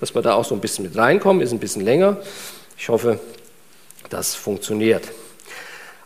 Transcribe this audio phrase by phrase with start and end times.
[0.00, 1.42] dass wir da auch so ein bisschen mit reinkommen.
[1.42, 2.16] Ist ein bisschen länger.
[2.76, 3.20] Ich hoffe,
[4.08, 5.04] das funktioniert.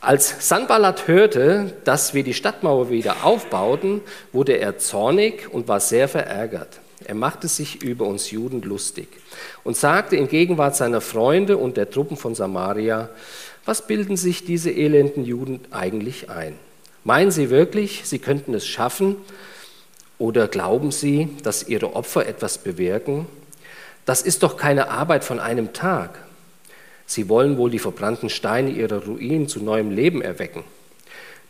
[0.01, 4.03] Als Sanballat hörte, dass wir die Stadtmauer wieder aufbauten,
[4.33, 6.81] wurde er zornig und war sehr verärgert.
[7.07, 9.09] Er machte sich über uns Juden lustig
[9.63, 13.09] und sagte in Gegenwart seiner Freunde und der Truppen von Samaria,
[13.65, 16.59] was bilden sich diese elenden Juden eigentlich ein?
[17.03, 19.17] Meinen sie wirklich, sie könnten es schaffen?
[20.19, 23.27] Oder glauben sie, dass ihre Opfer etwas bewirken?
[24.05, 26.19] Das ist doch keine Arbeit von einem Tag.
[27.07, 30.65] Sie wollen wohl die verbrannten Steine ihrer Ruinen zu neuem Leben erwecken.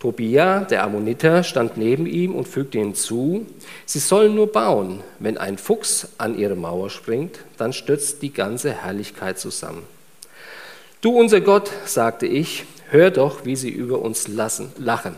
[0.01, 3.47] Tobia, der Ammoniter, stand neben ihm und fügte hinzu,
[3.87, 5.03] sie sollen nur bauen.
[5.19, 9.83] Wenn ein Fuchs an ihre Mauer springt, dann stürzt die ganze Herrlichkeit zusammen.
[11.01, 15.17] Du unser Gott, sagte ich, hör doch, wie sie über uns lassen, lachen.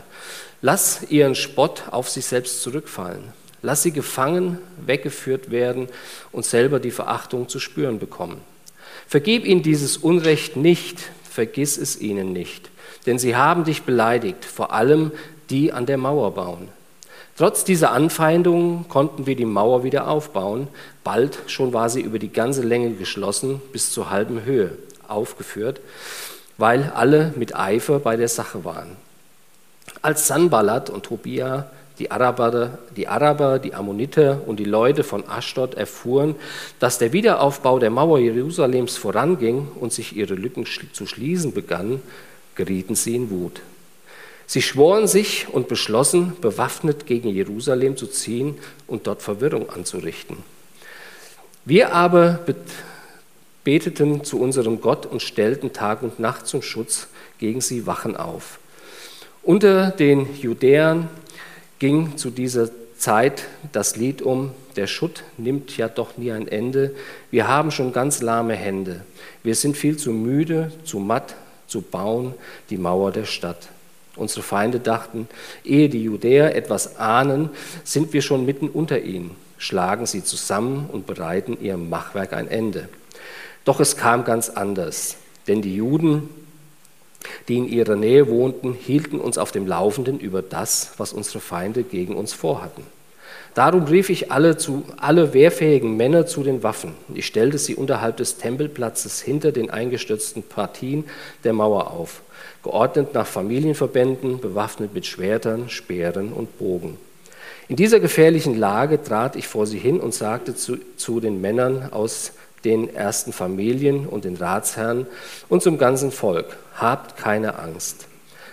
[0.61, 3.33] Lass ihren Spott auf sich selbst zurückfallen.
[3.61, 5.87] Lass sie gefangen, weggeführt werden
[6.31, 8.41] und selber die Verachtung zu spüren bekommen.
[9.07, 10.99] Vergib ihnen dieses Unrecht nicht,
[11.29, 12.69] vergiss es ihnen nicht,
[13.05, 15.11] denn sie haben dich beleidigt, vor allem
[15.49, 16.67] die an der Mauer bauen.
[17.37, 20.67] Trotz dieser Anfeindungen konnten wir die Mauer wieder aufbauen.
[21.03, 24.75] Bald schon war sie über die ganze Länge geschlossen, bis zur halben Höhe
[25.07, 25.79] aufgeführt,
[26.57, 28.95] weil alle mit Eifer bei der Sache waren.
[30.01, 35.75] Als Sanballat und Tobia die Araber, die Araber, die Ammoniter und die Leute von Aschdod
[35.75, 36.35] erfuhren,
[36.79, 42.01] dass der Wiederaufbau der Mauer Jerusalems voranging und sich ihre Lücken zu schließen begannen,
[42.55, 43.61] gerieten sie in Wut.
[44.45, 50.37] Sie schworen sich und beschlossen, bewaffnet gegen Jerusalem zu ziehen und dort Verwirrung anzurichten.
[51.65, 52.39] Wir aber
[53.65, 57.07] beteten zu unserem Gott und stellten Tag und Nacht zum Schutz
[57.39, 58.59] gegen sie Wachen auf.
[59.43, 61.09] Unter den Judäern
[61.79, 66.95] ging zu dieser Zeit das Lied um, der Schutt nimmt ja doch nie ein Ende,
[67.31, 69.01] wir haben schon ganz lahme Hände,
[69.43, 71.35] wir sind viel zu müde, zu matt,
[71.67, 72.33] zu bauen
[72.69, 73.69] die Mauer der Stadt.
[74.15, 75.27] Unsere Feinde dachten,
[75.63, 77.49] ehe die Judäer etwas ahnen,
[77.83, 82.89] sind wir schon mitten unter ihnen, schlagen sie zusammen und bereiten ihrem Machwerk ein Ende.
[83.63, 85.17] Doch es kam ganz anders,
[85.47, 86.29] denn die Juden
[87.47, 91.83] die in ihrer Nähe wohnten, hielten uns auf dem Laufenden über das, was unsere Feinde
[91.83, 92.83] gegen uns vorhatten.
[93.57, 96.93] Darum rief ich alle, zu, alle wehrfähigen Männer zu den Waffen.
[97.15, 101.05] Ich stellte sie unterhalb des Tempelplatzes hinter den eingestürzten Partien
[101.43, 102.21] der Mauer auf,
[102.61, 106.97] geordnet nach Familienverbänden, bewaffnet mit Schwertern, Speeren und Bogen.
[107.67, 111.91] In dieser gefährlichen Lage trat ich vor sie hin und sagte zu, zu den Männern
[111.91, 112.33] aus
[112.67, 115.07] den ersten Familien und den Ratsherren
[115.47, 118.07] und zum ganzen Volk, habt keine Angst.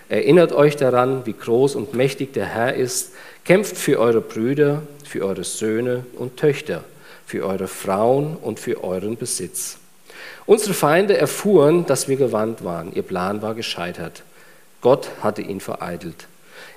[0.09, 3.13] Erinnert euch daran, wie groß und mächtig der Herr ist,
[3.45, 6.85] kämpft für eure Brüder, für eure Söhne und Töchter,
[7.27, 9.79] für eure Frauen und für euren Besitz.
[10.47, 14.23] Unsere Feinde erfuhren, dass wir gewandt waren, ihr Plan war gescheitert.
[14.81, 16.29] Gott hatte ihn vereitelt.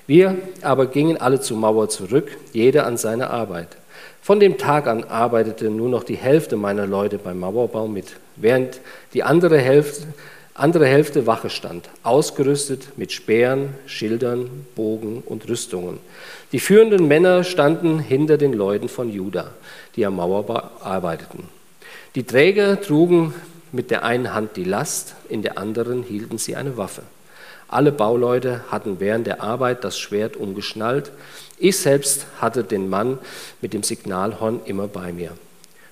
[0.08, 3.78] Wir aber gingen alle zur Mauer zurück, jeder an seine Arbeit.
[4.28, 8.82] Von dem Tag an arbeitete nur noch die Hälfte meiner Leute beim Mauerbau mit, während
[9.14, 10.06] die andere Hälfte,
[10.54, 16.00] andere Hälfte Wache stand, ausgerüstet mit Speeren, Schildern, Bogen und Rüstungen.
[16.52, 19.52] Die führenden Männer standen hinter den Leuten von Juda,
[19.96, 21.46] die am Mauerbau arbeiteten.
[22.16, 23.34] Die Träger trugen
[23.72, 27.04] mit der einen Hand die Last, in der anderen hielten sie eine Waffe.
[27.70, 31.14] Alle Bauleute hatten während der Arbeit das Schwert umgeschnallt
[31.58, 33.18] ich selbst hatte den Mann
[33.62, 35.32] mit dem Signalhorn immer bei mir.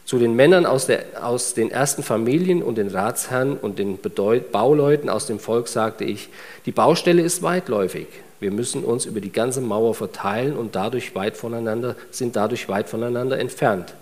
[0.05, 4.51] Zu den Männern aus, der, aus den ersten Familien und den Ratsherren und den Bedeut
[4.51, 6.29] Bauleuten aus dem Volk sagte ich,
[6.67, 8.07] die Baustelle ist weitläufig.
[8.39, 12.87] Wir müssen uns über die ganze Mauer verteilen und dadurch weit voneinander, sind dadurch weit
[12.87, 13.95] voneinander entfernt.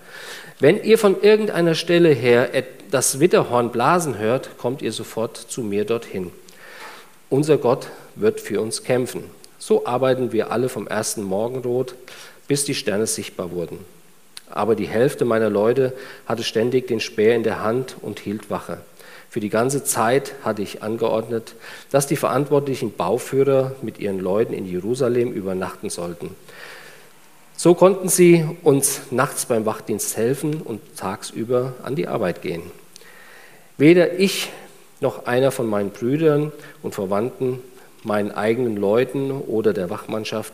[0.60, 2.50] Wenn ihr von irgendeiner Stelle her
[2.92, 6.32] das Witterhorn blasen hört, kommt ihr sofort zu mir dorthin.
[7.30, 9.24] Unser Gott wird für uns kämpfen.
[9.66, 11.96] So arbeiten wir alle vom ersten Morgenrot,
[12.50, 13.80] bis die Sterne sichtbar wurden.
[14.50, 15.94] Aber die Hälfte meiner Leute
[16.26, 18.80] hatte ständig den Speer in der Hand und hielt Wache.
[19.30, 21.56] Für die ganze Zeit hatte ich angeordnet,
[21.92, 26.36] dass die verantwortlichen Bauführer mit ihren Leuten in Jerusalem übernachten sollten.
[27.56, 32.64] So konnten sie uns nachts beim Wachdienst helfen und tagsüber an die Arbeit gehen.
[33.78, 34.50] Weder ich
[35.00, 36.52] noch einer von meinen Brüdern
[36.82, 37.62] und Verwandten
[38.06, 40.54] meinen eigenen Leuten oder der Wachmannschaft,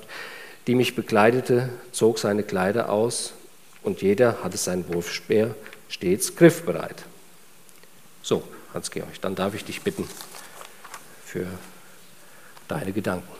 [0.68, 3.34] die mich begleitete, zog seine Kleider aus
[3.82, 5.56] und jeder hatte seinen Wurfspeer
[5.88, 7.04] stets griffbereit.
[8.22, 8.44] So,
[8.74, 10.08] Hans-Georg, dann darf ich dich bitten
[11.26, 11.48] für
[12.68, 13.40] deine Gedanken.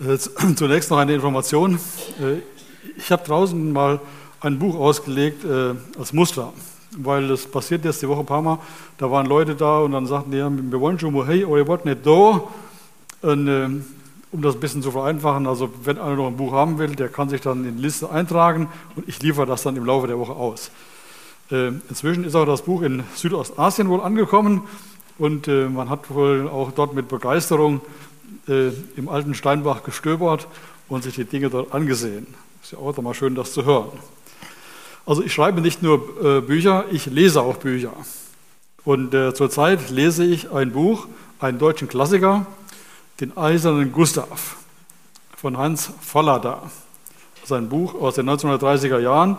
[0.00, 0.18] Äh,
[0.56, 1.78] zunächst noch eine Information.
[2.20, 2.40] Äh,
[2.96, 4.00] ich habe draußen mal
[4.40, 6.52] ein Buch ausgelegt äh, als Muster,
[6.96, 8.58] weil das passiert jetzt die Woche ein paar Mal.
[8.98, 11.66] Da waren Leute da und dann sagten die, wir wollen schon mal, hey, oder ihr
[11.66, 12.42] wollt nicht da.
[13.22, 13.68] Und, äh,
[14.30, 17.08] um das ein bisschen zu vereinfachen, also wenn einer noch ein Buch haben will, der
[17.08, 20.18] kann sich dann in die Liste eintragen und ich liefere das dann im Laufe der
[20.18, 20.70] Woche aus.
[21.50, 24.62] Äh, inzwischen ist auch das Buch in Südostasien wohl angekommen
[25.18, 27.80] und äh, man hat wohl auch dort mit Begeisterung
[28.48, 30.46] äh, im alten Steinbach gestöbert
[30.88, 32.26] und sich die Dinge dort angesehen.
[32.62, 33.88] Ist ja auch mal schön, das zu hören.
[35.08, 37.94] Also ich schreibe nicht nur äh, Bücher, ich lese auch Bücher.
[38.84, 41.06] Und äh, zurzeit lese ich ein Buch,
[41.40, 42.44] einen deutschen Klassiker,
[43.18, 44.56] den Eisernen Gustav
[45.34, 46.70] von Hans Fallada.
[47.42, 49.38] Sein Buch aus den 1930er Jahren.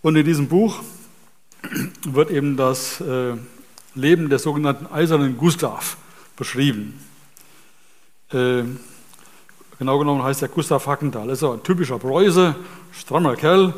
[0.00, 0.80] Und in diesem Buch
[2.06, 3.34] wird eben das äh,
[3.94, 5.98] Leben des sogenannten Eisernen Gustav
[6.38, 6.98] beschrieben.
[8.32, 8.62] Äh,
[9.78, 11.28] genau genommen heißt er Gustav Hackenthal.
[11.28, 12.54] Er ist ein typischer Preuße,
[12.92, 13.74] strammer Kerl,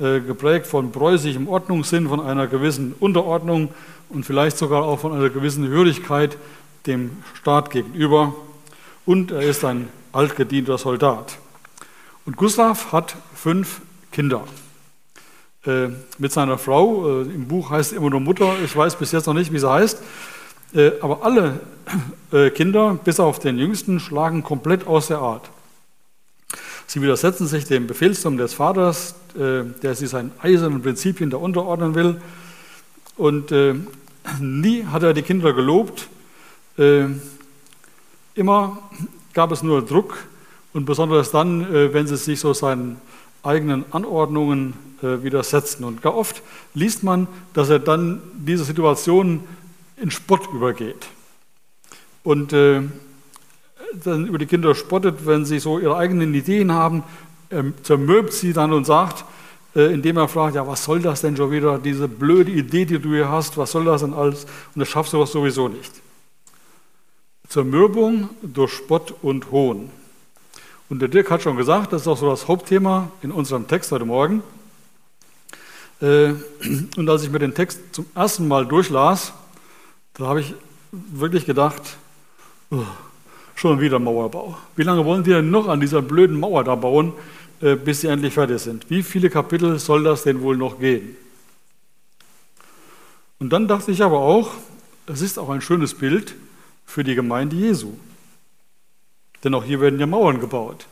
[0.00, 3.68] äh, geprägt von preußischem Ordnungssinn, von einer gewissen Unterordnung
[4.08, 6.36] und vielleicht sogar auch von einer gewissen Hörigkeit
[6.84, 8.34] dem Staat gegenüber.
[9.06, 11.38] Und er ist ein altgedienter Soldat.
[12.26, 14.42] Und Gustav hat fünf Kinder.
[15.64, 19.12] Äh, mit seiner Frau, äh, im Buch heißt es immer nur Mutter, ich weiß bis
[19.12, 20.02] jetzt noch nicht, wie sie heißt,
[21.02, 21.60] aber alle
[22.56, 25.48] Kinder, bis auf den Jüngsten, schlagen komplett aus der Art.
[26.86, 31.94] Sie widersetzen sich dem Befehlstum des Vaters, äh, der sie seinen eisernen Prinzipien da unterordnen
[31.94, 32.20] will.
[33.16, 33.52] Und
[34.40, 36.08] nie hat er die Kinder gelobt.
[38.34, 38.78] Immer
[39.32, 40.18] gab es nur Druck
[40.72, 42.96] und besonders dann, wenn sie sich so seinen
[43.44, 45.84] eigenen Anordnungen widersetzten.
[45.84, 46.42] Und gar oft
[46.74, 49.44] liest man, dass er dann diese Situation
[49.96, 51.06] in Spott übergeht.
[52.24, 52.82] Und äh,
[54.04, 57.04] dann über die Kinder spottet, wenn sie so ihre eigenen Ideen haben,
[57.50, 59.24] er zermürbt sie dann und sagt,
[59.76, 62.98] äh, indem er fragt, ja, was soll das denn schon wieder, diese blöde Idee, die
[62.98, 64.44] du hier hast, was soll das denn alles?
[64.74, 65.92] Und das schaffst du was sowieso nicht.
[67.48, 69.90] Zermürbung durch Spott und Hohn.
[70.88, 73.92] Und der Dirk hat schon gesagt, das ist auch so das Hauptthema in unserem Text
[73.92, 74.42] heute Morgen.
[76.00, 76.34] Äh,
[76.96, 79.32] und als ich mir den Text zum ersten Mal durchlas,
[80.14, 80.54] da habe ich
[80.92, 81.82] wirklich gedacht,
[82.70, 82.84] oh,
[83.54, 84.58] schon wieder Mauerbau.
[84.76, 87.12] Wie lange wollen die denn noch an dieser blöden Mauer da bauen,
[87.60, 88.88] äh, bis sie endlich fertig sind?
[88.90, 91.16] Wie viele Kapitel soll das denn wohl noch gehen?
[93.38, 94.50] Und dann dachte ich aber auch,
[95.06, 96.34] es ist auch ein schönes Bild
[96.86, 97.92] für die Gemeinde Jesu.
[99.42, 100.86] Denn auch hier werden ja Mauern gebaut.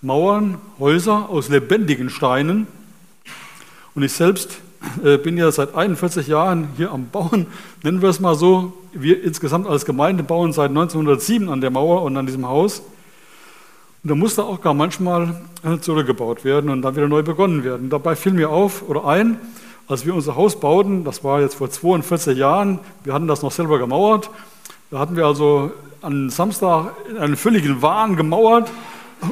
[0.00, 2.68] Mauern, Häuser aus lebendigen Steinen.
[3.94, 4.60] Und ich selbst
[5.22, 7.46] bin ja seit 41 Jahren hier am Bauen,
[7.82, 8.72] nennen wir es mal so.
[8.92, 12.82] Wir insgesamt als Gemeinde bauen seit 1907 an der Mauer und an diesem Haus.
[14.04, 17.90] Und da musste auch gar manchmal äh, zurückgebaut werden und dann wieder neu begonnen werden.
[17.90, 19.38] Dabei fiel mir auf oder ein,
[19.88, 23.50] als wir unser Haus bauten, das war jetzt vor 42 Jahren, wir hatten das noch
[23.50, 24.30] selber gemauert.
[24.90, 28.70] Da hatten wir also am Samstag in einem völligen Wahn gemauert.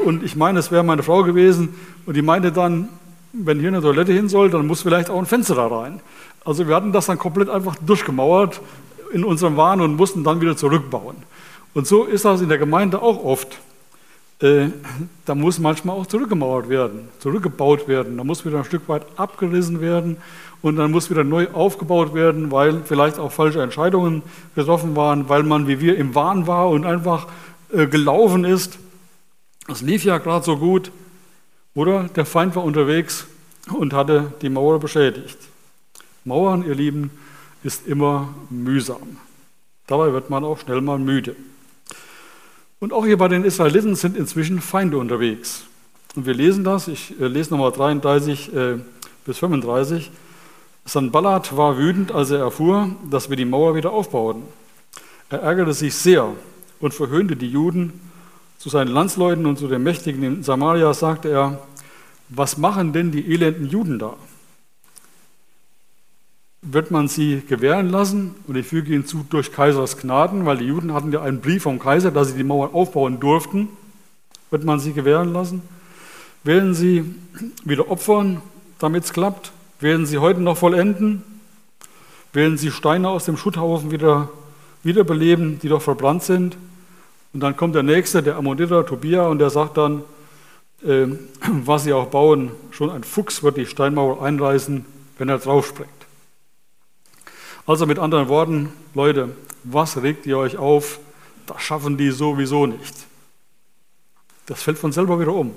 [0.04, 1.74] Und ich meine, es wäre meine Frau gewesen.
[2.04, 2.88] Und die meinte dann,
[3.32, 6.00] wenn hier eine Toilette hin soll, dann muss vielleicht auch ein Fenster da rein.
[6.44, 8.60] Also wir hatten das dann komplett einfach durchgemauert
[9.12, 11.16] in unserem Wahn und mussten dann wieder zurückbauen.
[11.74, 13.58] Und so ist das in der Gemeinde auch oft.
[14.40, 14.68] Äh,
[15.24, 18.16] da muss manchmal auch zurückgemauert werden, zurückgebaut werden.
[18.16, 20.18] Da muss wieder ein Stück weit abgerissen werden
[20.62, 24.22] und dann muss wieder neu aufgebaut werden, weil vielleicht auch falsche Entscheidungen
[24.54, 27.28] getroffen waren, weil man wie wir im Wahn war und einfach
[27.72, 28.78] äh, gelaufen ist.
[29.66, 30.92] Das lief ja gerade so gut.
[31.76, 33.26] Oder der Feind war unterwegs
[33.72, 35.36] und hatte die Mauer beschädigt.
[36.24, 37.10] Mauern, ihr Lieben,
[37.62, 39.18] ist immer mühsam.
[39.86, 41.36] Dabei wird man auch schnell mal müde.
[42.80, 45.64] Und auch hier bei den Israeliten sind inzwischen Feinde unterwegs.
[46.14, 48.78] Und wir lesen das, ich äh, lese nochmal 33 äh,
[49.26, 50.10] bis 35.
[50.86, 54.44] Sanballat war wütend, als er erfuhr, dass wir die Mauer wieder aufbauten.
[55.28, 56.32] Er ärgerte sich sehr
[56.80, 58.00] und verhöhnte die Juden
[58.66, 61.60] zu seinen Landsleuten und zu den Mächtigen in Samaria sagte er,
[62.28, 64.14] was machen denn die elenden Juden da?
[66.62, 68.34] Wird man sie gewähren lassen?
[68.48, 71.78] Und ich füge hinzu, durch Kaisers Gnaden, weil die Juden hatten ja einen Brief vom
[71.78, 73.68] Kaiser, dass sie die Mauer aufbauen durften.
[74.50, 75.62] Wird man sie gewähren lassen?
[76.42, 77.14] Werden sie
[77.64, 78.42] wieder opfern,
[78.80, 79.52] damit es klappt?
[79.78, 81.22] Werden sie heute noch vollenden?
[82.32, 84.28] Werden sie Steine aus dem Schutthaufen wieder
[84.82, 86.56] wiederbeleben, die doch verbrannt sind?
[87.32, 90.04] Und dann kommt der Nächste, der Ammoniter, Tobia, und der sagt dann,
[90.82, 91.06] äh,
[91.64, 94.84] was sie auch bauen, schon ein Fuchs wird die Steinmauer einreißen,
[95.18, 95.90] wenn er draufspringt.
[97.66, 99.30] Also mit anderen Worten, Leute,
[99.64, 101.00] was regt ihr euch auf?
[101.46, 102.94] Das schaffen die sowieso nicht.
[104.46, 105.52] Das fällt von selber wieder um.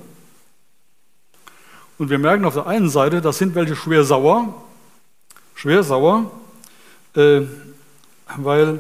[1.99, 4.55] Und wir merken auf der einen Seite, da sind welche schwer sauer,
[5.53, 6.31] schwer sauer,
[7.15, 7.41] äh,
[8.37, 8.79] weil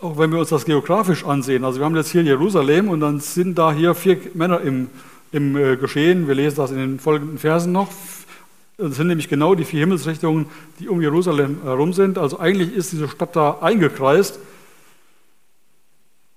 [0.00, 3.20] auch wenn wir uns das geografisch ansehen, also wir haben jetzt hier Jerusalem und dann
[3.20, 4.88] sind da hier vier Männer im,
[5.32, 7.88] im äh, Geschehen, wir lesen das in den folgenden Versen noch,
[8.80, 10.46] das sind nämlich genau die vier Himmelsrichtungen,
[10.78, 12.16] die um Jerusalem herum sind.
[12.16, 14.38] Also eigentlich ist diese Stadt da eingekreist.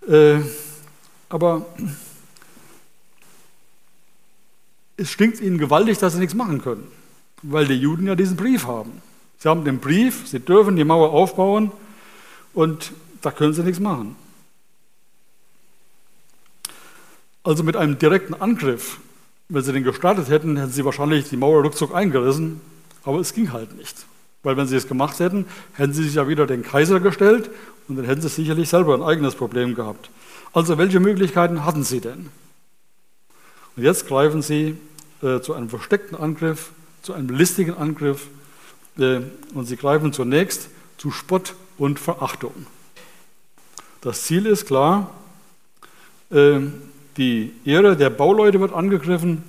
[0.08, 0.40] Äh,
[1.30, 1.68] aber
[4.98, 6.88] es stinkt ihnen gewaltig, dass sie nichts machen können,
[7.44, 8.92] weil die Juden ja diesen Brief haben.
[9.38, 11.72] Sie haben den Brief, sie dürfen die Mauer aufbauen
[12.56, 12.92] und
[13.22, 14.16] da können sie nichts machen.
[17.44, 19.00] Also mit einem direkten Angriff
[19.54, 22.62] wenn sie den gestartet hätten, hätten sie wahrscheinlich die Mauer ruckzuck eingerissen,
[23.04, 24.06] aber es ging halt nicht.
[24.44, 27.50] Weil wenn sie es gemacht hätten, hätten sie sich ja wieder den Kaiser gestellt
[27.88, 30.10] und dann hätten sie sicherlich selber ein eigenes Problem gehabt.
[30.54, 32.30] Also welche Möglichkeiten hatten sie denn?
[33.76, 34.78] Und jetzt greifen sie
[35.22, 38.28] äh, zu einem versteckten Angriff, zu einem listigen Angriff
[38.98, 39.20] äh,
[39.54, 42.54] und sie greifen zunächst zu Spott und Verachtung.
[44.02, 45.12] Das Ziel ist klar,
[46.32, 46.60] äh,
[47.18, 49.44] die Ehre der Bauleute wird angegriffen,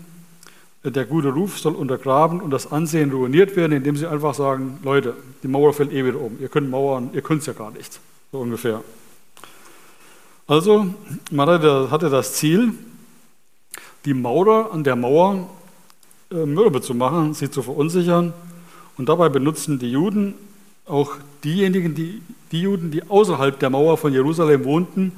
[0.85, 5.15] der gute Ruf soll untergraben und das Ansehen ruiniert werden, indem sie einfach sagen, Leute,
[5.43, 7.99] die Mauer fällt eh wieder um, ihr könnt Mauern, ihr könnt es ja gar nicht,
[8.31, 8.83] so ungefähr.
[10.47, 10.87] Also,
[11.31, 12.75] man hatte das Ziel,
[14.05, 15.49] die Maurer an der Mauer
[16.31, 18.35] äh, mürbe zu machen, sie zu verunsichern
[18.99, 20.35] und dabei benutzten die Juden
[20.87, 25.13] auch diejenigen, die, die Juden, die außerhalb der Mauer von Jerusalem wohnten,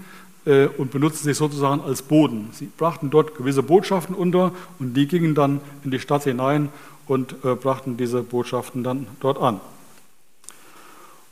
[0.47, 2.51] äh, und benutzten sie sozusagen als Boden.
[2.53, 6.69] Sie brachten dort gewisse Botschaften unter und die gingen dann in die Stadt hinein
[7.07, 9.61] und äh, brachten diese Botschaften dann dort an.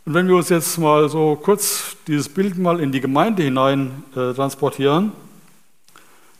[0.04, 4.02] Und wenn wir uns jetzt mal so kurz dieses Bild mal in die Gemeinde hinein
[4.16, 5.12] äh, transportieren,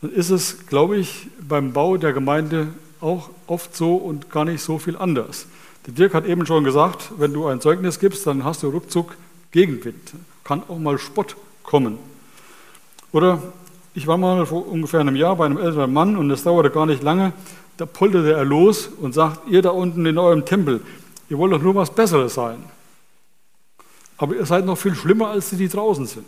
[0.00, 2.68] dann ist es, glaube ich, beim Bau der Gemeinde
[3.00, 5.46] auch oft so und gar nicht so viel anders.
[5.86, 9.16] Der Dirk hat eben schon gesagt, wenn du ein Zeugnis gibst, dann hast du ruckzuck
[9.50, 10.12] Gegenwind.
[10.44, 11.98] Kann auch mal Spott kommen.
[13.12, 13.42] Oder
[13.94, 16.86] ich war mal vor ungefähr einem Jahr bei einem älteren Mann und es dauerte gar
[16.86, 17.32] nicht lange,
[17.76, 20.80] da polterte er los und sagt, ihr da unten in eurem Tempel,
[21.28, 22.62] ihr wollt doch nur was Besseres sein.
[24.16, 26.26] Aber ihr seid noch viel schlimmer als die, die draußen sind.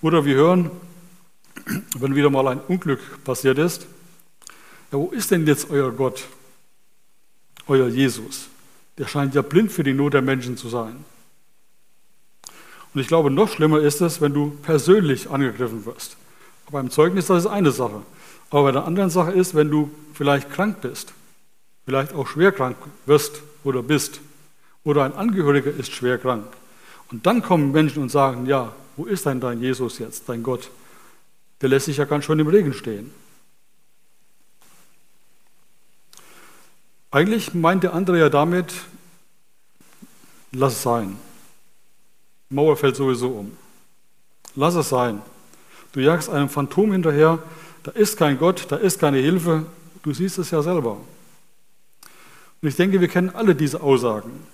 [0.00, 0.70] Oder wir hören,
[1.98, 3.86] wenn wieder mal ein Unglück passiert ist,
[4.90, 6.24] ja, wo ist denn jetzt euer Gott,
[7.68, 8.48] euer Jesus?
[8.98, 11.04] Der scheint ja blind für die Not der Menschen zu sein.
[12.94, 16.16] Und ich glaube, noch schlimmer ist es, wenn du persönlich angegriffen wirst.
[16.70, 18.02] Beim Zeugnis, das ist eine Sache.
[18.50, 21.12] Aber bei der anderen Sache ist, wenn du vielleicht krank bist,
[21.84, 24.20] vielleicht auch schwer krank wirst oder bist,
[24.84, 26.46] oder ein Angehöriger ist schwer krank.
[27.10, 30.70] Und dann kommen Menschen und sagen, ja, wo ist denn dein Jesus jetzt, dein Gott?
[31.60, 33.10] Der lässt sich ja ganz schön im Regen stehen.
[37.10, 38.74] Eigentlich meint der andere ja damit,
[40.52, 41.16] lass es sein.
[42.50, 43.56] Mauer fällt sowieso um.
[44.54, 45.22] Lass es sein.
[45.92, 47.38] Du jagst einem Phantom hinterher,
[47.82, 49.64] da ist kein Gott, da ist keine Hilfe,
[50.02, 50.98] du siehst es ja selber.
[52.60, 54.46] Und ich denke, wir kennen alle diese Aussagen.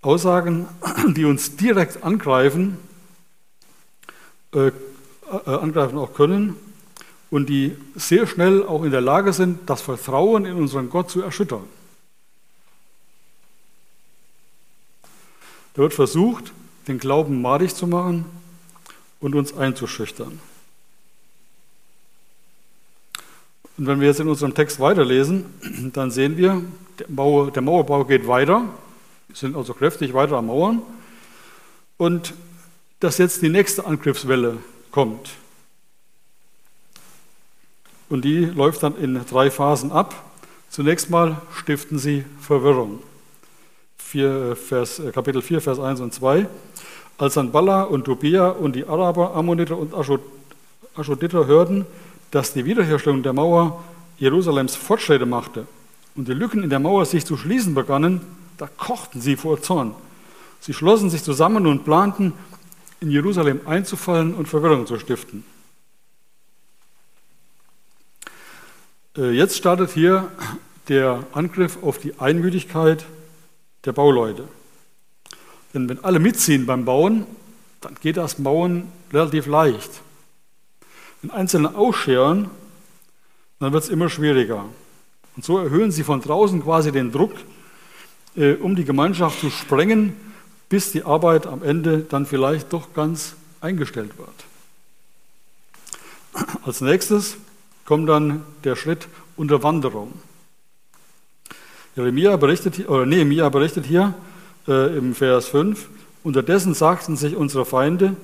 [0.00, 0.66] Aussagen,
[1.08, 2.78] die uns direkt angreifen,
[4.54, 4.72] äh, äh,
[5.44, 6.56] angreifen auch können
[7.30, 11.22] und die sehr schnell auch in der Lage sind, das Vertrauen in unseren Gott zu
[11.22, 11.64] erschüttern.
[15.74, 16.52] Da wird versucht,
[16.88, 18.24] den Glauben madig zu machen
[19.20, 20.40] und uns einzuschüchtern.
[23.78, 25.46] Und wenn wir jetzt in unserem Text weiterlesen,
[25.94, 26.62] dann sehen wir,
[26.98, 28.64] der, Mauer, der Mauerbau geht weiter,
[29.32, 30.82] sind also kräftig weiter am Mauern
[31.96, 32.34] und
[32.98, 34.58] dass jetzt die nächste Angriffswelle
[34.90, 35.30] kommt.
[38.10, 40.14] Und die läuft dann in drei Phasen ab.
[40.68, 42.98] Zunächst mal stiften sie Verwirrung.
[43.98, 46.46] 4, Vers, äh, Kapitel 4, Vers 1 und 2.
[47.18, 51.86] Als dann Balla und Tobia und die Araber, Ammoniter und Aschoditer hörten,
[52.32, 53.82] dass die Wiederherstellung der Mauer
[54.18, 55.66] Jerusalems Fortschritte machte
[56.16, 58.20] und die Lücken in der Mauer sich zu schließen begannen,
[58.58, 59.94] da kochten sie vor Zorn.
[60.60, 62.32] Sie schlossen sich zusammen und planten,
[63.00, 65.44] in Jerusalem einzufallen und Verwirrung zu stiften.
[69.16, 70.30] Jetzt startet hier
[70.88, 73.04] der Angriff auf die Einmütigkeit
[73.84, 74.48] der Bauleute.
[75.74, 77.26] Denn wenn alle mitziehen beim Bauen,
[77.80, 79.90] dann geht das Bauen relativ leicht.
[81.22, 82.50] Wenn Einzelne ausscheren,
[83.58, 84.64] dann wird es immer schwieriger.
[85.36, 87.32] Und so erhöhen sie von draußen quasi den Druck,
[88.36, 90.16] äh, um die Gemeinschaft zu sprengen,
[90.68, 94.28] bis die Arbeit am Ende dann vielleicht doch ganz eingestellt wird.
[96.64, 97.36] Als nächstes
[97.90, 100.12] kommt dann der Schritt Unterwanderung.
[101.96, 104.14] Jeremia berichtet, oder Nehemiah berichtet hier
[104.68, 105.88] äh, im Vers 5,
[106.22, 108.14] unterdessen sagten sich unsere Feinde,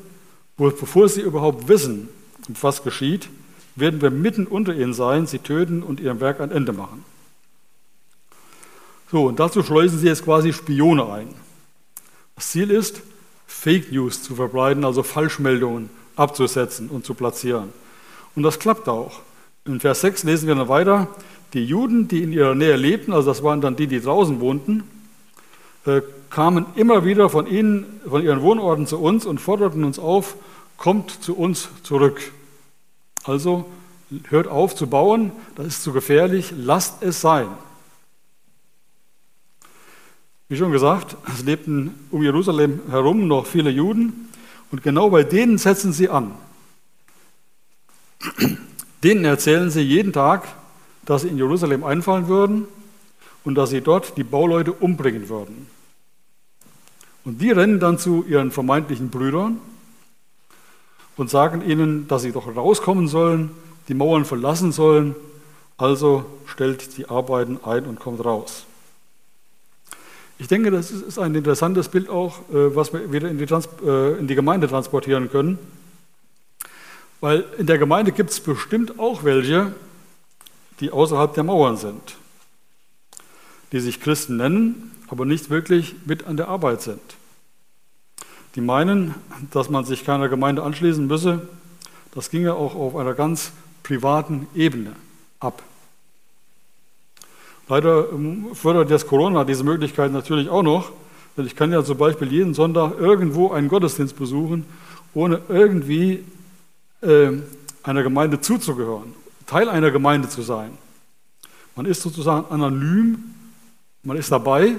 [0.57, 2.09] bevor sie überhaupt wissen,
[2.47, 3.29] was geschieht,
[3.75, 7.05] werden wir mitten unter ihnen sein, sie töten und ihrem Werk ein Ende machen.
[9.11, 11.35] So, und dazu schleusen sie jetzt quasi Spione ein.
[12.37, 13.03] Das Ziel ist,
[13.49, 17.73] Fake News zu verbreiten, also Falschmeldungen abzusetzen und zu platzieren.
[18.37, 19.23] Und das klappt auch.
[19.67, 21.09] In Vers 6 lesen wir dann weiter,
[21.53, 24.85] die Juden, die in ihrer Nähe lebten, also das waren dann die, die draußen wohnten,
[25.87, 30.37] äh, kamen immer wieder von ihnen, von ihren Wohnorten zu uns und forderten uns auf,
[30.77, 32.33] kommt zu uns zurück.
[33.25, 33.67] Also
[34.29, 37.49] hört auf zu bauen, das ist zu gefährlich, lasst es sein.
[40.49, 44.29] Wie schon gesagt, es lebten um Jerusalem herum noch viele Juden
[44.71, 46.33] und genau bei denen setzen sie an.
[49.07, 50.49] Denen erzählen sie jeden Tag,
[51.05, 52.67] dass sie in Jerusalem einfallen würden
[53.45, 55.69] und dass sie dort die Bauleute umbringen würden.
[57.25, 59.61] Und die rennen dann zu ihren vermeintlichen Brüdern
[61.17, 63.53] und sagen ihnen, dass sie doch rauskommen sollen,
[63.87, 65.15] die Mauern verlassen sollen.
[65.77, 68.65] Also stellt die Arbeiten ein und kommt raus.
[70.41, 73.69] Ich denke, das ist ein interessantes Bild auch, äh, was wir wieder in die, Trans
[73.87, 75.61] äh, in die Gemeinde transportieren können.
[77.27, 79.75] Weil in der Gemeinde gibt es bestimmt auch welche,
[80.79, 82.15] die außerhalb der Mauern sind,
[83.73, 87.01] die sich Christen nennen, aber nicht wirklich mit an der Arbeit sind.
[88.55, 89.17] Die meinen,
[89.51, 91.49] dass man sich keiner Gemeinde anschließen müsse,
[92.15, 93.51] das ginge auch auf einer ganz
[93.83, 94.93] privaten Ebene
[95.41, 95.65] ab.
[97.69, 100.93] Leider ähm, fördert jetzt Corona diese Möglichkeit natürlich auch noch,
[101.37, 104.65] denn ich kann ja zum Beispiel jeden Sonntag irgendwo einen Gottesdienst besuchen,
[105.13, 106.23] ohne irgendwie
[107.01, 109.15] einer Gemeinde zuzugehören,
[109.47, 110.77] Teil einer Gemeinde zu sein.
[111.77, 113.35] Man ist sozusagen anonym,
[114.03, 114.77] man ist dabei,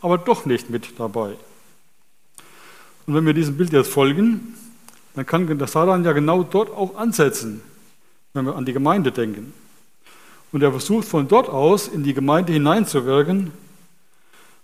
[0.00, 1.36] aber doch nicht mit dabei.
[3.06, 4.54] Und wenn wir diesem Bild jetzt folgen,
[5.14, 7.60] dann kann der Satan ja genau dort auch ansetzen,
[8.32, 9.52] wenn wir an die Gemeinde denken.
[10.52, 13.52] Und er versucht von dort aus in die Gemeinde hineinzuwirken.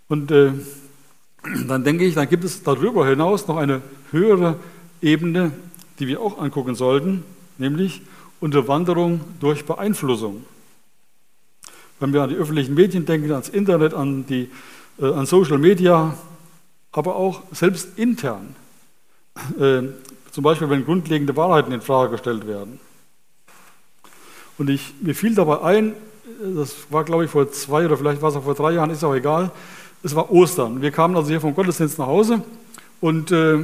[0.07, 0.51] Und äh,
[1.67, 4.57] dann denke ich, dann gibt es darüber hinaus noch eine höhere
[5.01, 5.51] Ebene,
[5.99, 7.23] die wir auch angucken sollten,
[7.57, 8.01] nämlich
[8.39, 10.45] Unterwanderung durch Beeinflussung.
[11.99, 14.49] Wenn wir an die öffentlichen Medien denken, ans Internet, an, die,
[14.99, 16.15] äh, an Social Media,
[16.91, 18.55] aber auch selbst intern.
[19.59, 19.83] Äh,
[20.31, 22.79] zum Beispiel, wenn grundlegende Wahrheiten in Frage gestellt werden.
[24.57, 25.93] Und ich, mir fiel dabei ein,
[26.55, 29.03] das war glaube ich vor zwei oder vielleicht war es auch vor drei Jahren, ist
[29.03, 29.51] auch egal,
[30.03, 30.81] es war Ostern.
[30.81, 32.43] Wir kamen also hier vom Gottesdienst nach Hause
[33.01, 33.59] und äh,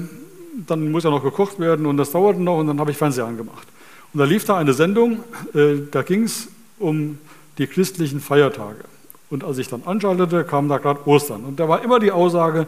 [0.68, 3.26] dann muss ja noch gekocht werden und das dauerte noch und dann habe ich Fernseher
[3.26, 3.68] angemacht.
[4.14, 6.48] Und da lief da eine Sendung, äh, da ging es
[6.80, 7.18] um
[7.58, 8.86] die christlichen Feiertage.
[9.30, 11.44] Und als ich dann anschaltete, kam da gerade Ostern.
[11.44, 12.68] Und da war immer die Aussage,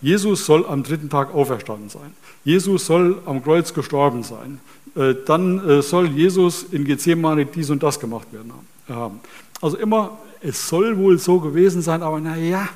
[0.00, 2.14] Jesus soll am dritten Tag auferstanden sein.
[2.44, 4.60] Jesus soll am Kreuz gestorben sein.
[4.94, 8.52] Äh, dann äh, soll Jesus in Gethsemane dies und das gemacht werden
[8.88, 9.20] haben.
[9.60, 12.68] Also immer, es soll wohl so gewesen sein, aber naja,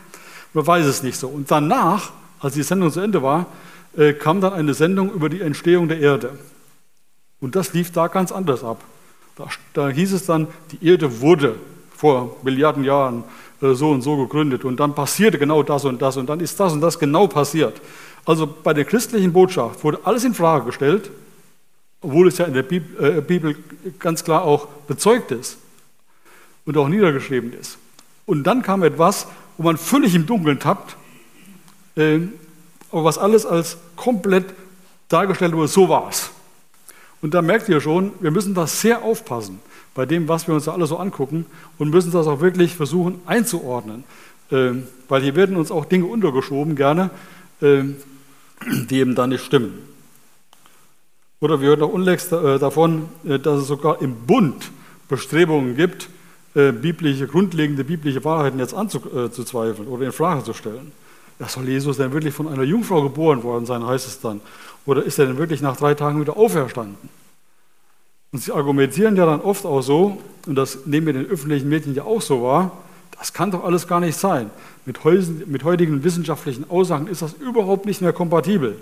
[0.55, 1.29] man weiß es nicht so.
[1.29, 3.47] Und danach, als die Sendung zu Ende war,
[3.97, 6.39] äh, kam dann eine Sendung über die Entstehung der Erde.
[7.41, 8.83] Und das lief da ganz anders ab.
[9.37, 11.57] Da, da hieß es dann, die Erde wurde
[11.97, 13.25] vor Milliarden Jahren
[13.61, 16.73] so und so gegründet und dann passierte genau das und das und dann ist das
[16.73, 17.81] und das genau passiert.
[18.25, 21.11] Also bei der christlichen Botschaft wurde alles in Frage gestellt
[22.01, 23.57] obwohl es ja in der äh, Bibel
[23.99, 25.59] ganz klar auch bezeugt ist
[26.65, 27.79] und auch niedergeschrieben ist.
[28.27, 30.97] Und dann kam etwas, wo man völlig im Dunkeln tappt,
[31.97, 32.21] äh,
[32.91, 34.47] aber was alles als komplett
[35.09, 36.31] dargestellt wurde, so war es.
[37.21, 39.61] Und da merkt ihr schon, wir müssen da sehr aufpassen
[39.95, 41.47] bei dem, was wir uns da alles so angucken
[41.79, 44.05] und müssen das auch wirklich versuchen einzuordnen.
[44.51, 44.73] Äh,
[45.09, 47.11] weil hier werden uns auch Dinge untergeschoben, gerne,
[47.61, 49.89] die eben da nicht stimmen.
[51.41, 54.71] Oder wir hören auch unlängst äh, davon, äh, dass es sogar im Bund
[55.09, 56.09] Bestrebungen gibt,
[56.55, 60.93] äh, biblische, grundlegende biblische Wahrheiten jetzt anzuzweifeln oder in Frage zu stellen.
[61.39, 64.41] Ja, soll Jesus denn wirklich von einer Jungfrau geboren worden sein, heißt es dann?
[64.87, 66.97] Oder ist er denn wirklich nach drei Tagen wieder auferstanden?
[68.33, 71.95] Und sie argumentieren ja dann oft auch so, und das nehmen wir den öffentlichen Medien
[71.95, 72.73] ja auch so wahr,
[73.19, 74.51] das kann doch alles gar nicht sein.
[74.85, 78.79] Mit, heutigen wissenschaftlichen Aussagen ist das überhaupt nicht mehr kompatibel.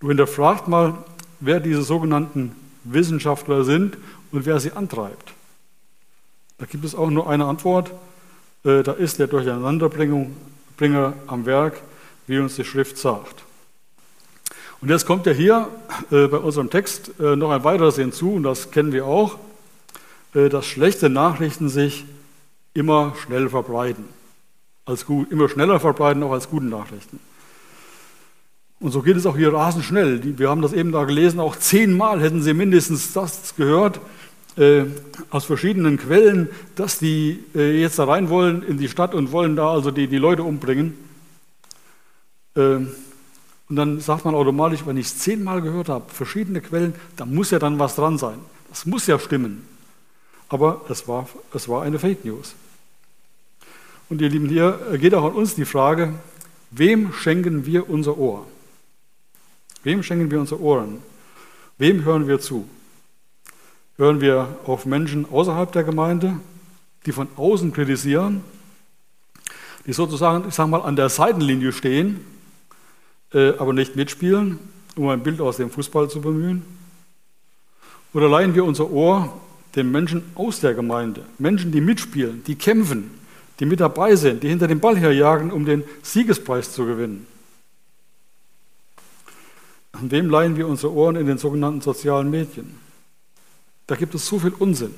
[0.00, 0.94] Du hinterfragt mal,
[1.40, 3.96] wer diese sogenannten Wissenschaftler sind
[4.32, 5.32] und wer sie antreibt.
[6.58, 7.90] Da gibt es auch nur eine Antwort.
[8.64, 9.28] Äh, da ist der
[10.82, 11.80] Durcheinanderbringer am Werk,
[12.26, 13.42] wie uns die Schrift sagt.
[14.80, 15.68] Und jetzt kommt ja hier
[16.10, 19.38] äh, bei unserem Text äh, noch ein weiteres hinzu, und das kennen wir auch,
[20.34, 22.04] äh, dass schlechte Nachrichten sich
[22.74, 24.04] immer schnell verbreiten.
[24.84, 27.20] Als gut, immer schneller verbreiten, auch als gute Nachrichten.
[28.80, 30.36] Und so geht es auch hier rasend schnell.
[30.36, 34.00] Wir haben das eben da gelesen, auch zehnmal hätten Sie mindestens das gehört
[34.56, 34.84] äh,
[35.30, 39.56] aus verschiedenen Quellen, dass die äh, jetzt da rein wollen in die Stadt und wollen
[39.56, 40.94] da also die, die Leute umbringen.
[42.54, 42.60] Äh,
[43.68, 47.50] und dann sagt man automatisch, wenn ich es zehnmal gehört habe, verschiedene Quellen, da muss
[47.50, 48.38] ja dann was dran sein.
[48.68, 49.66] Das muss ja stimmen.
[50.48, 52.54] Aber es war, es war eine Fake News.
[54.10, 56.12] Und ihr Lieben, hier geht auch an uns die Frage,
[56.70, 58.46] wem schenken wir unser Ohr?
[59.84, 60.98] Wem schenken wir unsere Ohren?
[61.78, 62.68] Wem hören wir zu?
[64.02, 66.36] Hören wir auf Menschen außerhalb der Gemeinde,
[67.06, 68.42] die von außen kritisieren,
[69.86, 72.18] die sozusagen, ich sage mal, an der Seitenlinie stehen,
[73.32, 74.58] äh, aber nicht mitspielen,
[74.96, 76.64] um ein Bild aus dem Fußball zu bemühen?
[78.12, 79.40] Oder leihen wir unser Ohr
[79.76, 83.08] den Menschen aus der Gemeinde, Menschen, die mitspielen, die kämpfen,
[83.60, 87.24] die mit dabei sind, die hinter dem Ball herjagen, um den Siegespreis zu gewinnen?
[89.92, 92.82] An wem leihen wir unsere Ohren in den sogenannten sozialen Medien?
[93.86, 94.94] Da gibt es so viel Unsinn,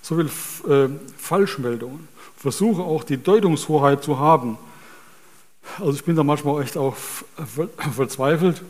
[0.00, 0.30] so viel
[0.70, 4.58] äh, Falschmeldungen, versuche auch die Deutungshoheit zu haben.
[5.78, 6.96] Also ich bin da manchmal echt auch
[7.94, 8.62] verzweifelt,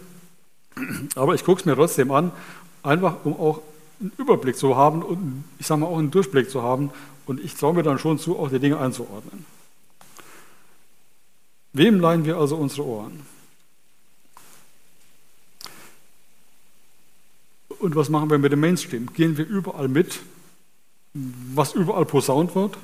[1.14, 2.32] aber ich gucke es mir trotzdem an,
[2.82, 3.62] einfach um auch
[4.00, 6.90] einen Überblick zu haben und ich sage mal auch einen Durchblick zu haben
[7.26, 9.46] und ich traue mir dann schon zu, auch die Dinge einzuordnen.
[11.72, 13.20] Wem leihen wir also unsere Ohren?
[17.82, 19.12] Und was machen wir mit dem Mainstream?
[19.12, 20.20] Gehen wir überall mit,
[21.12, 22.78] was überall posaunt wird?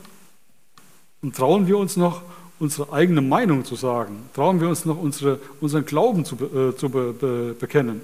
[1.23, 2.23] Und trauen wir uns noch,
[2.59, 4.29] unsere eigene Meinung zu sagen?
[4.35, 8.01] Trauen wir uns noch, unsere, unseren Glauben zu, äh, zu be, be, bekennen?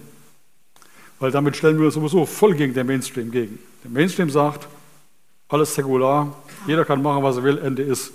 [1.18, 3.59] Weil damit stellen wir uns sowieso voll gegen den Mainstream gegen.
[3.83, 4.68] Der Mainstream sagt,
[5.48, 6.33] alles säkular,
[6.68, 8.12] jeder kann machen, was er will, Ende ist,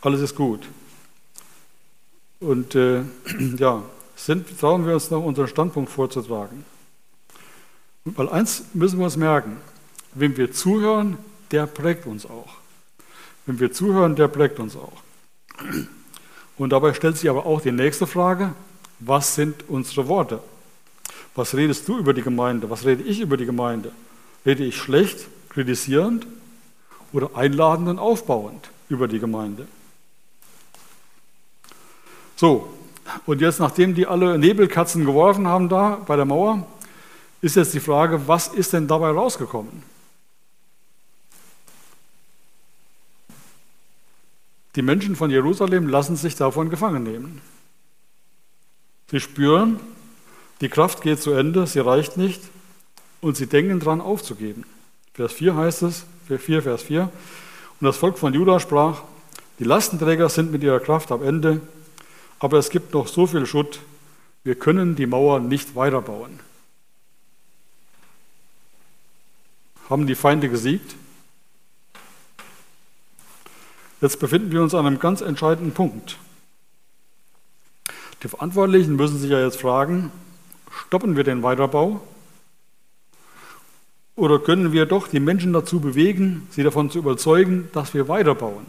[0.00, 0.66] alles ist gut.
[2.40, 3.02] Und äh,
[3.58, 3.80] ja,
[4.16, 6.64] sind, trauen wir uns noch, unseren Standpunkt vorzutragen?
[8.16, 9.56] Weil eins müssen wir uns merken,
[10.14, 11.16] wenn wir zuhören,
[11.50, 12.56] der prägt uns auch.
[13.46, 15.02] Wenn wir zuhören, der prägt uns auch.
[16.56, 18.52] Und dabei stellt sich aber auch die nächste Frage,
[19.00, 20.40] was sind unsere Worte?
[21.34, 22.68] Was redest du über die Gemeinde?
[22.68, 23.92] Was rede ich über die Gemeinde?
[24.44, 26.26] Rede ich schlecht, kritisierend
[27.12, 29.66] oder einladend und aufbauend über die Gemeinde?
[32.36, 32.72] So,
[33.26, 36.66] und jetzt, nachdem die alle Nebelkatzen geworfen haben da bei der Mauer,
[37.40, 39.82] ist jetzt die Frage, was ist denn dabei rausgekommen?
[44.74, 47.40] Die Menschen von Jerusalem lassen sich davon gefangen nehmen.
[49.10, 49.80] Sie spüren,
[50.60, 52.40] die Kraft geht zu Ende, sie reicht nicht
[53.20, 54.64] und sie denken daran aufzugeben.
[55.14, 59.02] Vers 4 heißt es, 4, Vers 4, und das Volk von Juda sprach,
[59.58, 61.60] die Lastenträger sind mit ihrer Kraft am Ende,
[62.38, 63.80] aber es gibt noch so viel Schutt,
[64.44, 66.38] wir können die Mauer nicht weiterbauen.
[69.88, 70.94] Haben die Feinde gesiegt?
[74.00, 76.18] Jetzt befinden wir uns an einem ganz entscheidenden Punkt.
[78.22, 80.12] Die Verantwortlichen müssen sich ja jetzt fragen,
[80.86, 82.00] stoppen wir den Weiterbau?
[84.14, 88.66] Oder können wir doch die Menschen dazu bewegen, sie davon zu überzeugen, dass wir weiterbauen?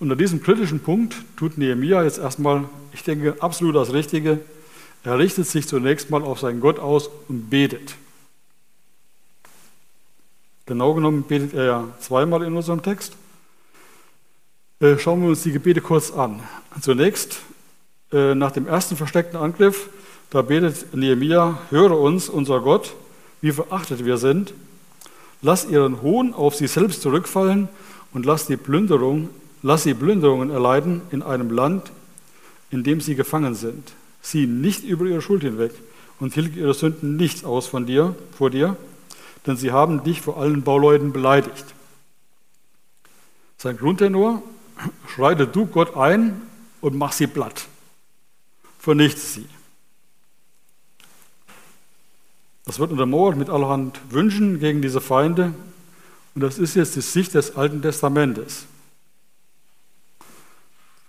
[0.00, 4.40] Unter diesem kritischen Punkt tut Nehemiah jetzt erstmal, ich denke, absolut das Richtige.
[5.02, 7.94] Er richtet sich zunächst mal auf seinen Gott aus und betet.
[10.66, 13.14] Genau genommen betet er ja zweimal in unserem Text.
[14.78, 16.42] Äh, schauen wir uns die Gebete kurz an.
[16.80, 17.40] Zunächst,
[18.12, 19.88] äh, nach dem ersten versteckten Angriff,
[20.28, 22.94] da betet Nehemiah, höre uns, unser Gott,
[23.40, 24.52] wie verachtet wir sind.
[25.40, 27.70] Lass ihren Hohn auf sie selbst zurückfallen
[28.12, 29.30] und lass die Plünderung,
[29.62, 31.90] lass sie Plünderungen erleiden in einem Land,
[32.70, 35.72] in dem sie gefangen sind sieh nicht über ihre Schuld hinweg
[36.18, 38.76] und tilge ihre Sünden nicht aus von dir, vor dir,
[39.46, 41.64] denn sie haben dich vor allen Bauleuten beleidigt.
[43.56, 44.42] Sein Grundtenor,
[45.08, 46.40] schreite du Gott ein
[46.80, 47.66] und mach sie platt.
[48.78, 49.46] Vernichte sie.
[52.64, 55.52] Das wird untermauert mit allerhand Wünschen gegen diese Feinde.
[56.34, 58.64] Und das ist jetzt die Sicht des Alten Testamentes.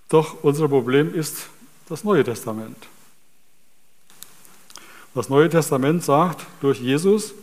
[0.10, 1.48] Doch unser Problem ist
[1.88, 2.76] das Neue Testament.
[5.14, 7.34] Das Neue Testament sagt durch Jesus,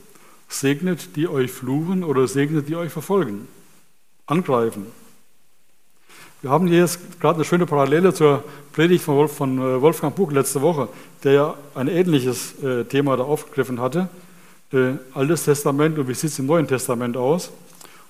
[0.48, 3.46] segnet die euch fluchen oder segnet die euch verfolgen,
[4.26, 4.86] angreifen.
[6.40, 10.62] Wir haben hier jetzt gerade eine schöne Parallele zur Predigt von, äh, Wolfgang Buch letzte
[10.62, 10.88] Woche,
[11.24, 14.08] der ja ein ähnliches äh, Thema da aufgegriffen hatte.
[14.72, 17.50] Äh, Altes Testament und wie sieht es im Neuen Testament aus?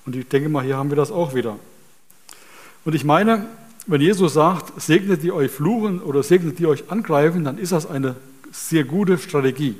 [0.05, 1.57] Und ich denke mal, hier haben wir das auch wieder.
[2.85, 3.47] Und ich meine,
[3.87, 7.89] wenn Jesus sagt, segnet die euch fluchen oder segnet die euch angreifen, dann ist das
[7.89, 8.15] eine
[8.51, 9.75] sehr gute Strategie.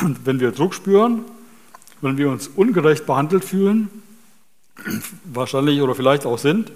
[0.00, 1.24] Und wenn wir Druck spüren,
[2.00, 3.88] wenn wir uns ungerecht behandelt fühlen,
[5.24, 6.72] wahrscheinlich oder vielleicht auch sind,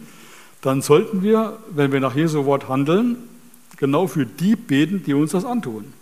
[0.61, 3.17] dann sollten wir, wenn wir nach Jesu Wort handeln,
[3.77, 5.93] genau für die beten, die uns das antun.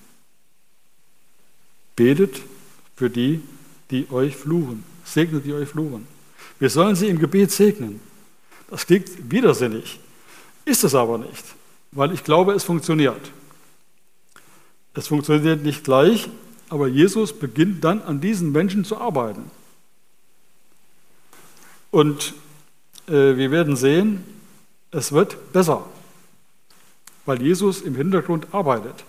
[1.96, 2.40] Betet
[2.96, 3.40] für die,
[3.90, 4.84] die euch fluchen.
[5.04, 6.06] Segnet die euch fluchen.
[6.58, 8.00] Wir sollen sie im Gebet segnen.
[8.70, 10.00] Das klingt widersinnig,
[10.64, 11.44] ist es aber nicht,
[11.92, 13.30] weil ich glaube, es funktioniert.
[14.94, 16.28] Es funktioniert nicht gleich,
[16.68, 19.50] aber Jesus beginnt dann an diesen Menschen zu arbeiten.
[21.90, 22.34] Und
[23.06, 24.24] äh, wir werden sehen,
[24.90, 25.84] es wird besser,
[27.26, 29.04] weil Jesus im Hintergrund arbeitet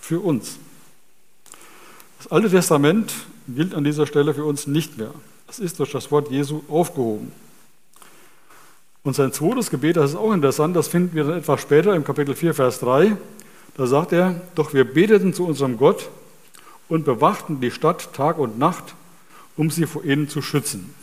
[0.00, 0.58] für uns.
[2.18, 3.12] Das Alte Testament
[3.48, 5.12] gilt an dieser Stelle für uns nicht mehr.
[5.48, 7.32] Es ist durch das Wort Jesu aufgehoben.
[9.04, 12.04] Und sein zweites Gebet, das ist auch interessant, das finden wir dann etwas später im
[12.04, 13.16] Kapitel 4, Vers 3.
[13.74, 16.10] Da sagt er, doch wir beteten zu unserem Gott
[16.88, 18.94] und bewachten die Stadt Tag und Nacht,
[19.56, 20.94] um sie vor ihnen zu schützen.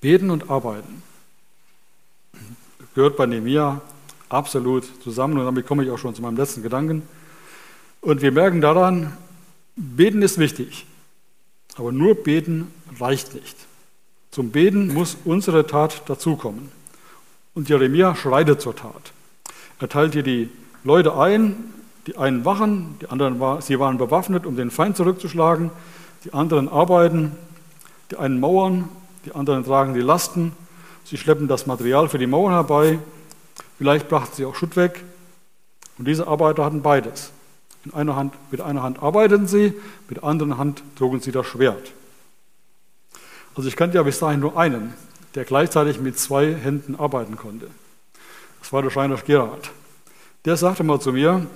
[0.00, 1.02] Beten und arbeiten
[2.94, 3.80] gehört bei Nemia
[4.28, 7.02] absolut zusammen und damit komme ich auch schon zu meinem letzten Gedanken.
[8.00, 9.16] Und wir merken daran,
[9.76, 10.86] beten ist wichtig,
[11.76, 13.56] aber nur beten reicht nicht.
[14.30, 16.70] Zum Beten muss unsere Tat dazukommen.
[17.54, 19.12] Und Jeremia schreitet zur Tat.
[19.82, 20.48] Er teilt hier die
[20.84, 21.56] Leute ein,
[22.06, 25.72] die einen wachen, die anderen war, sie waren bewaffnet, um den Feind zurückzuschlagen,
[26.24, 27.32] die anderen arbeiten,
[28.12, 28.88] die einen mauern,
[29.26, 30.52] die anderen tragen die Lasten,
[31.02, 33.00] sie schleppen das Material für die Mauern herbei,
[33.76, 35.02] vielleicht brachten sie auch Schutt weg.
[35.98, 37.32] Und diese Arbeiter hatten beides.
[37.84, 39.74] In einer Hand, mit einer Hand arbeiteten sie,
[40.08, 41.90] mit der anderen Hand trugen sie das Schwert.
[43.56, 44.94] Also ich kannte ja bis dahin nur einen,
[45.34, 47.66] der gleichzeitig mit zwei Händen arbeiten konnte.
[48.72, 49.70] War der Schreiner Gerhard.
[50.46, 51.46] Der sagte mal zu mir,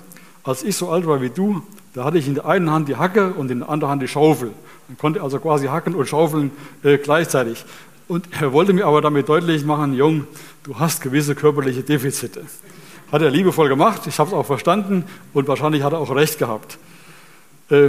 [0.43, 2.95] als ich so alt war wie du, da hatte ich in der einen Hand die
[2.95, 4.51] Hacke und in der anderen Hand die Schaufel.
[4.87, 6.51] Man konnte also quasi hacken und schaufeln
[6.83, 7.65] äh, gleichzeitig.
[8.07, 10.27] Und er wollte mir aber damit deutlich machen, Jung,
[10.61, 12.45] du hast gewisse körperliche Defizite.
[13.11, 15.03] Hat er liebevoll gemacht, ich habe es auch verstanden
[15.33, 16.77] und wahrscheinlich hat er auch recht gehabt.
[17.71, 17.87] Äh,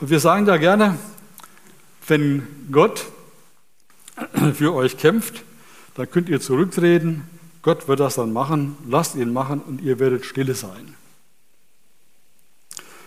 [0.00, 0.96] und wir sagen da gerne,
[2.08, 3.04] wenn Gott
[4.54, 5.42] für euch kämpft,
[5.94, 7.28] dann könnt ihr zurücktreten,
[7.64, 10.94] Gott wird das dann machen, lasst ihn machen und ihr werdet stille sein.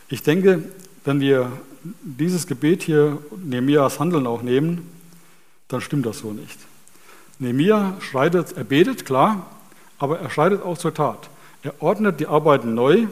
[0.09, 0.63] Ich denke,
[1.05, 1.51] wenn wir
[2.01, 4.89] dieses Gebet hier, Nehemias Handeln auch nehmen,
[5.67, 6.57] dann stimmt das so nicht.
[7.37, 9.45] Nehemia schreitet, er betet, klar,
[9.99, 11.29] aber er schreitet auch zur Tat.
[11.61, 13.05] Er ordnet die Arbeiten neu,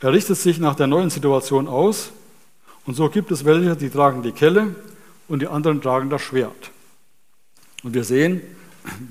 [0.00, 2.10] er richtet sich nach der neuen Situation aus
[2.86, 4.74] und so gibt es welche, die tragen die Kelle
[5.28, 6.70] und die anderen tragen das Schwert.
[7.82, 8.40] Und wir sehen,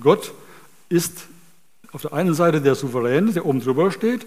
[0.02, 0.34] Gott
[0.90, 1.28] ist
[1.94, 4.26] auf der einen Seite der Souverän, der oben drüber steht,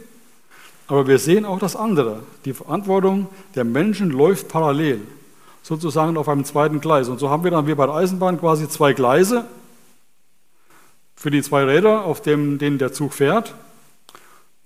[0.87, 2.23] aber wir sehen auch das andere.
[2.45, 3.27] Die Verantwortung
[3.57, 5.01] der Menschen läuft parallel,
[5.63, 7.09] sozusagen auf einem zweiten Gleis.
[7.09, 9.45] Und so haben wir dann wie bei der Eisenbahn quasi zwei Gleise
[11.17, 13.55] für die zwei Räder, auf dem, denen der Zug fährt.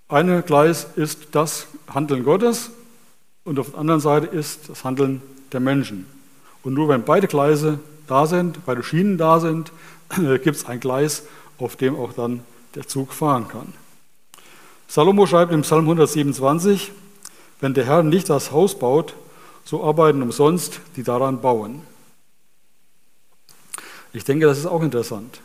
[0.08, 2.70] Eine Gleis ist das Handeln Gottes
[3.44, 6.06] und auf der anderen Seite ist das Handeln der Menschen.
[6.62, 9.72] Und nur wenn beide Gleise da sind, beide Schienen da sind,
[10.16, 11.22] gibt es ein Gleis,
[11.58, 12.42] auf dem auch dann
[12.74, 13.72] der Zug fahren kann.
[14.88, 16.92] Salomo schreibt im Psalm 127,
[17.61, 19.14] wenn der Herr nicht das Haus baut,
[19.64, 21.83] so arbeiten umsonst die daran bauen.
[24.12, 25.40] Ich denke, das ist auch interessant.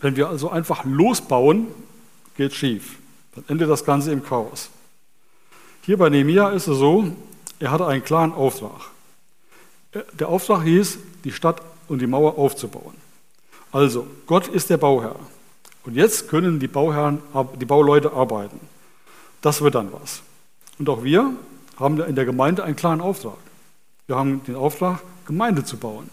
[0.00, 1.68] Wenn wir also einfach losbauen,
[2.36, 2.98] geht schief.
[3.34, 4.70] Dann endet das Ganze im Chaos.
[5.82, 7.12] Hier bei Nehemia ist es so,
[7.60, 8.90] er hatte einen klaren Auftrag.
[10.18, 12.94] Der Auftrag hieß, die Stadt und die Mauer aufzubauen.
[13.72, 15.16] Also, Gott ist der Bauherr.
[15.84, 17.20] Und jetzt können die Bauherren,
[17.58, 18.60] die Bauleute arbeiten.
[19.40, 20.22] Das wird dann was.
[20.78, 21.32] Und auch wir
[21.78, 23.38] haben in der Gemeinde einen klaren Auftrag.
[24.06, 26.10] Wir haben den Auftrag, Gemeinde zu bauen.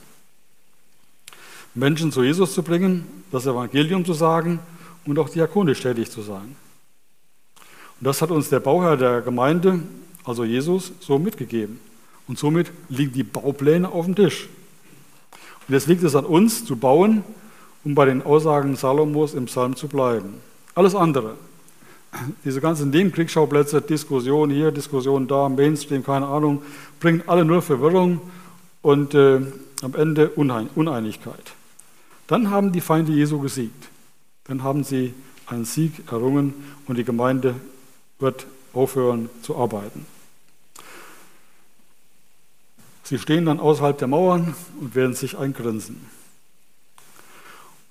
[1.73, 4.60] Menschen zu Jesus zu bringen, das Evangelium zu sagen
[5.06, 6.56] und auch diakonisch tätig zu sein.
[7.99, 9.82] Und das hat uns der Bauherr der Gemeinde,
[10.23, 11.80] also Jesus, so mitgegeben.
[12.27, 14.47] Und somit liegen die Baupläne auf dem Tisch.
[15.67, 17.23] Und jetzt liegt es an uns zu bauen,
[17.88, 20.34] um bei den Aussagen Salomos im Psalm zu bleiben.
[20.76, 21.36] Alles andere,
[22.43, 26.62] diese ganzen Nebenkriegsschauplätze, Diskussion hier, Diskussion da, Mainstream, keine Ahnung,
[27.00, 28.19] bringen alle nur Verwirrung
[28.82, 29.39] und äh,
[29.82, 31.54] am Ende Uneinigkeit.
[32.28, 33.88] dann haben die Feinde Jesu gesiegt.
[34.50, 35.13] Dann haben sie
[35.45, 36.56] einen Sieg errungen
[36.88, 37.56] und die Gemeinde
[38.19, 40.06] wird aufhören zu arbeiten.
[43.04, 46.16] Sie stehen dann außerhalb der Mauern und werden sich eingrenzen.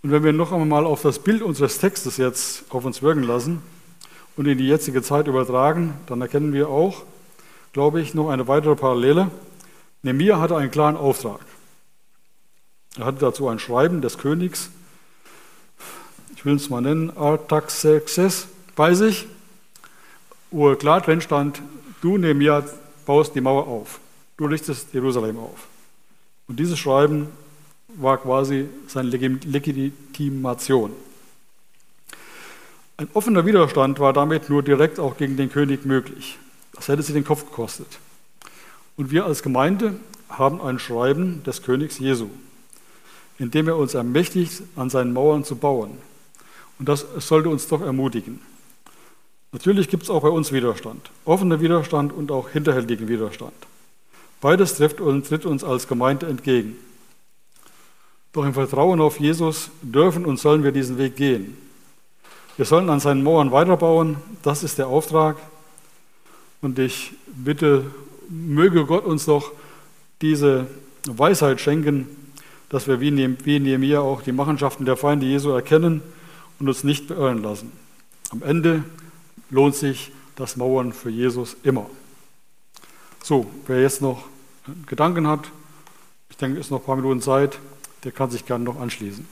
[0.03, 3.63] Und wenn wir noch einmal auf das Bild unseres Textes jetzt auf uns wirken lassen
[4.37, 7.03] und in die jetzige Zeit übertragen, dann erkennen wir auch,
[7.73, 9.31] glaube ich, noch eine weitere Parallele.
[10.03, 11.41] Nemir hatte einen klaren Auftrag.
[12.99, 14.71] Er hatte dazu ein Schreiben des Königs,
[16.35, 19.27] ich will es mal nennen, Artaxerxes, bei sich,
[20.51, 21.61] wo klar drin stand,
[22.01, 22.65] du Nemir
[23.05, 24.01] baust die Mauer auf,
[24.37, 25.67] du richtest Jerusalem auf.
[26.49, 27.29] Und dieses Schreiben
[27.99, 30.93] war quasi seine Legitimation.
[32.99, 36.39] Ein offener Widerstand war damit nur direkt auch gegen den König möglich.
[36.75, 37.99] Das hätte sie den Kopf gekostet.
[38.97, 39.97] Und wir als Gemeinde
[40.29, 42.31] haben ein Schreiben des Königs Jesu,
[43.39, 45.99] in dem er uns ermächtigt, an seinen Mauern zu bauen.
[46.79, 48.41] Und das sollte uns doch ermutigen.
[49.53, 53.55] Natürlich gibt es auch bei uns Widerstand, offener Widerstand und auch hinterhältigen Widerstand.
[54.41, 56.77] Beides trifft und tritt uns als Gemeinde entgegen.
[58.37, 61.57] Doch im Vertrauen auf Jesus dürfen und sollen wir diesen Weg gehen.
[62.59, 65.39] Wir sollen an seinen Mauern weiterbauen, das ist der Auftrag.
[66.61, 67.87] Und ich bitte,
[68.29, 69.53] möge Gott uns doch
[70.21, 70.67] diese
[71.07, 72.09] Weisheit schenken,
[72.69, 76.03] dass wir wie Nehemiah auch die Machenschaften der Feinde Jesu erkennen
[76.59, 77.73] und uns nicht beirren lassen.
[78.33, 78.85] Am Ende
[79.49, 81.87] lohnt sich das Mauern für Jesus immer.
[83.25, 84.25] So, wer jetzt noch
[84.85, 85.49] Gedanken hat,
[86.29, 87.59] ich denke, es ist noch ein paar Minuten Zeit,
[88.05, 89.27] der kann sich gerne noch anschließen.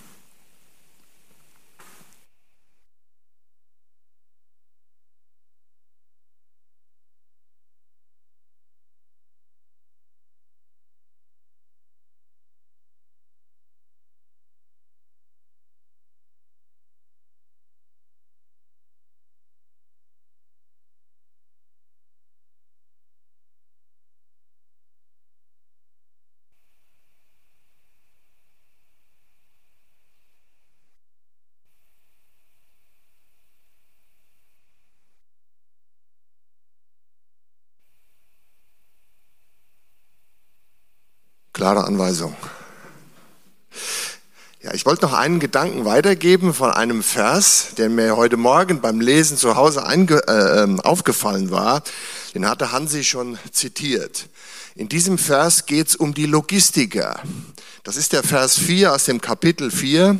[41.64, 42.36] Klare Anweisung.
[44.60, 49.00] Ja, ich wollte noch einen Gedanken weitergeben von einem Vers, der mir heute Morgen beim
[49.00, 51.82] Lesen zu Hause äh, ähm, aufgefallen war.
[52.34, 54.28] Den hatte Hansi schon zitiert.
[54.74, 57.18] In diesem Vers geht es um die Logistiker.
[57.82, 60.18] Das ist der Vers 4 aus dem Kapitel 4.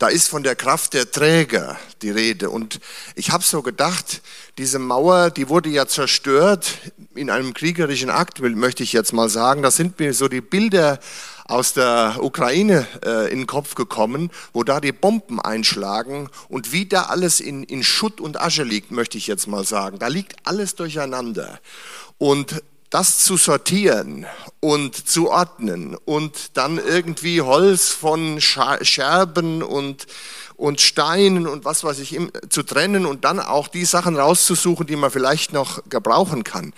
[0.00, 2.50] Da ist von der Kraft der Träger die Rede.
[2.50, 2.80] Und
[3.14, 4.20] ich habe so gedacht,
[4.58, 6.72] diese Mauer, die wurde ja zerstört
[7.14, 9.62] in einem kriegerischen Akt, möchte ich jetzt mal sagen.
[9.62, 10.98] Da sind mir so die Bilder
[11.44, 16.86] aus der Ukraine äh, in den Kopf gekommen, wo da die Bomben einschlagen und wie
[16.86, 19.98] da alles in, in Schutt und Asche liegt, möchte ich jetzt mal sagen.
[19.98, 21.60] Da liegt alles durcheinander.
[22.18, 22.62] Und
[22.92, 24.26] das zu sortieren
[24.60, 30.06] und zu ordnen und dann irgendwie Holz von Scherben und,
[30.56, 32.18] und Steinen und was weiß ich
[32.50, 36.74] zu trennen und dann auch die Sachen rauszusuchen, die man vielleicht noch gebrauchen kann.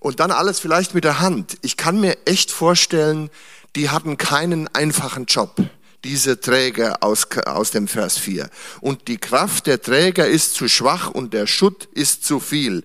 [0.00, 1.58] Und dann alles vielleicht mit der Hand.
[1.60, 3.28] Ich kann mir echt vorstellen,
[3.76, 5.56] die hatten keinen einfachen Job
[6.04, 8.48] diese Träger aus, aus dem Vers 4.
[8.80, 12.84] Und die Kraft der Träger ist zu schwach und der Schutt ist zu viel.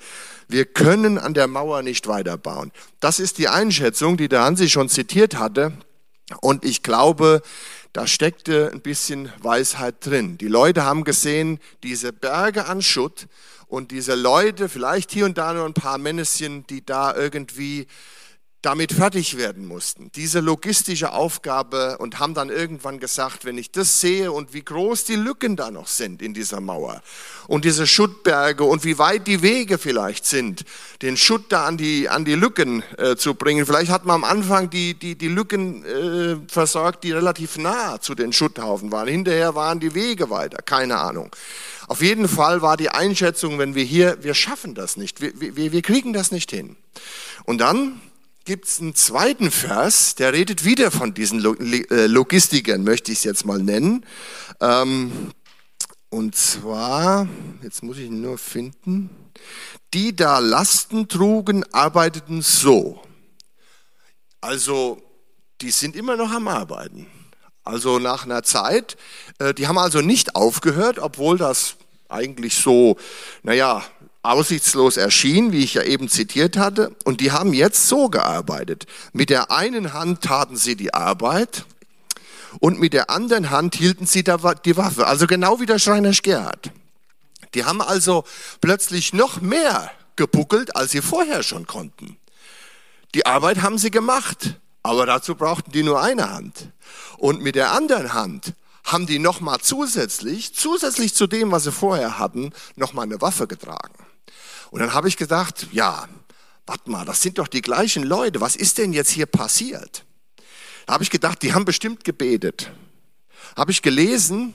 [0.51, 2.71] Wir können an der Mauer nicht weiterbauen.
[2.99, 5.73] Das ist die Einschätzung, die der Hansi schon zitiert hatte.
[6.41, 7.43] Und ich glaube,
[7.93, 10.39] da steckte ein bisschen Weisheit drin.
[10.39, 13.27] Die Leute haben gesehen, diese Berge an Schutt
[13.67, 17.85] und diese Leute, vielleicht hier und da nur ein paar Männchen, die da irgendwie
[18.61, 20.11] damit fertig werden mussten.
[20.15, 25.05] Diese logistische Aufgabe und haben dann irgendwann gesagt, wenn ich das sehe und wie groß
[25.05, 27.01] die Lücken da noch sind in dieser Mauer
[27.47, 30.65] und diese Schuttberge und wie weit die Wege vielleicht sind,
[31.01, 33.65] den Schutt da an die, an die Lücken äh, zu bringen.
[33.65, 38.13] Vielleicht hat man am Anfang die, die, die Lücken äh, versorgt, die relativ nah zu
[38.13, 39.07] den Schutthaufen waren.
[39.07, 41.33] Hinterher waren die Wege weiter, keine Ahnung.
[41.87, 45.71] Auf jeden Fall war die Einschätzung, wenn wir hier, wir schaffen das nicht, wir, wir,
[45.71, 46.75] wir kriegen das nicht hin.
[47.45, 48.01] Und dann
[48.45, 53.23] gibt es einen zweiten Vers, der redet wieder von diesen äh, Logistikern, möchte ich es
[53.23, 54.05] jetzt mal nennen.
[54.59, 55.31] Ähm,
[56.09, 57.27] und zwar,
[57.61, 59.09] jetzt muss ich ihn nur finden,
[59.93, 63.01] die da Lasten trugen, arbeiteten so.
[64.41, 65.01] Also,
[65.61, 67.07] die sind immer noch am Arbeiten.
[67.63, 68.97] Also nach einer Zeit,
[69.37, 71.75] äh, die haben also nicht aufgehört, obwohl das
[72.07, 72.97] eigentlich so,
[73.43, 73.83] naja,
[74.21, 76.95] aussichtslos erschien, wie ich ja eben zitiert hatte.
[77.05, 78.85] Und die haben jetzt so gearbeitet.
[79.13, 81.65] Mit der einen Hand taten sie die Arbeit
[82.59, 85.07] und mit der anderen Hand hielten sie die Waffe.
[85.07, 86.71] Also genau wie der Schreiner Gerhard.
[87.53, 88.25] Die haben also
[88.61, 92.17] plötzlich noch mehr gebuckelt, als sie vorher schon konnten.
[93.15, 96.69] Die Arbeit haben sie gemacht, aber dazu brauchten die nur eine Hand.
[97.17, 98.53] Und mit der anderen Hand
[98.83, 103.93] haben die nochmal zusätzlich, zusätzlich zu dem, was sie vorher hatten, nochmal eine Waffe getragen.
[104.71, 106.07] Und dann habe ich gedacht, ja,
[106.65, 110.05] warte mal, das sind doch die gleichen Leute, was ist denn jetzt hier passiert?
[110.85, 112.71] Da habe ich gedacht, die haben bestimmt gebetet.
[113.55, 114.53] Habe ich gelesen,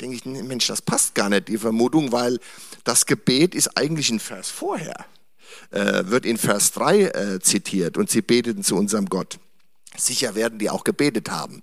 [0.00, 2.38] denke ich, Mensch, das passt gar nicht, die Vermutung, weil
[2.84, 5.06] das Gebet ist eigentlich ein Vers vorher,
[5.70, 9.38] äh, wird in Vers 3 äh, zitiert und sie beteten zu unserem Gott.
[9.98, 11.62] Sicher werden die auch gebetet haben.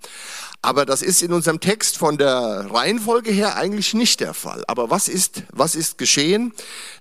[0.62, 4.64] Aber das ist in unserem Text von der Reihenfolge her eigentlich nicht der Fall.
[4.66, 6.52] Aber was ist, was ist geschehen?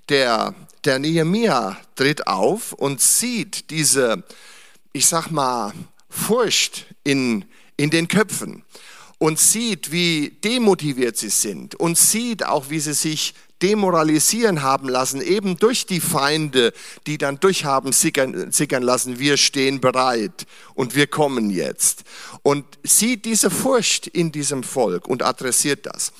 [0.10, 4.24] Der, der Nehemia tritt auf und sieht diese,
[4.94, 5.74] ich sag mal,
[6.10, 8.64] Furcht in, in den Köpfen
[9.18, 15.22] und sieht, wie demotiviert sie sind und sieht auch, wie sie sich demoralisieren haben lassen,
[15.22, 16.74] eben durch die Feinde,
[17.08, 22.04] die dann durchhaben sickern, sickern lassen, wir stehen bereit und wir kommen jetzt.
[22.44, 26.12] Und sieht diese Furcht in diesem Volk und adressiert das.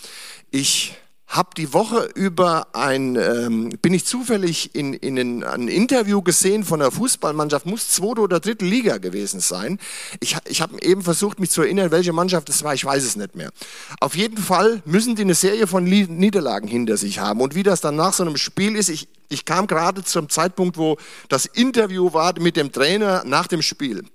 [0.52, 0.96] Ich
[1.28, 6.64] habe die Woche über ein, ähm, bin ich zufällig in, in ein, ein, Interview gesehen
[6.64, 9.80] von der Fußballmannschaft, muss zweite oder dritte Liga gewesen sein.
[10.20, 13.16] Ich, ich habe eben versucht, mich zu erinnern, welche Mannschaft es war, ich weiß es
[13.16, 13.52] nicht mehr.
[14.00, 17.42] Auf jeden Fall müssen die eine Serie von Niederlagen hinter sich haben.
[17.42, 20.78] Und wie das dann nach so einem Spiel ist, ich, ich kam gerade zum Zeitpunkt,
[20.78, 20.98] wo
[21.28, 24.06] das Interview war mit dem Trainer nach dem Spiel.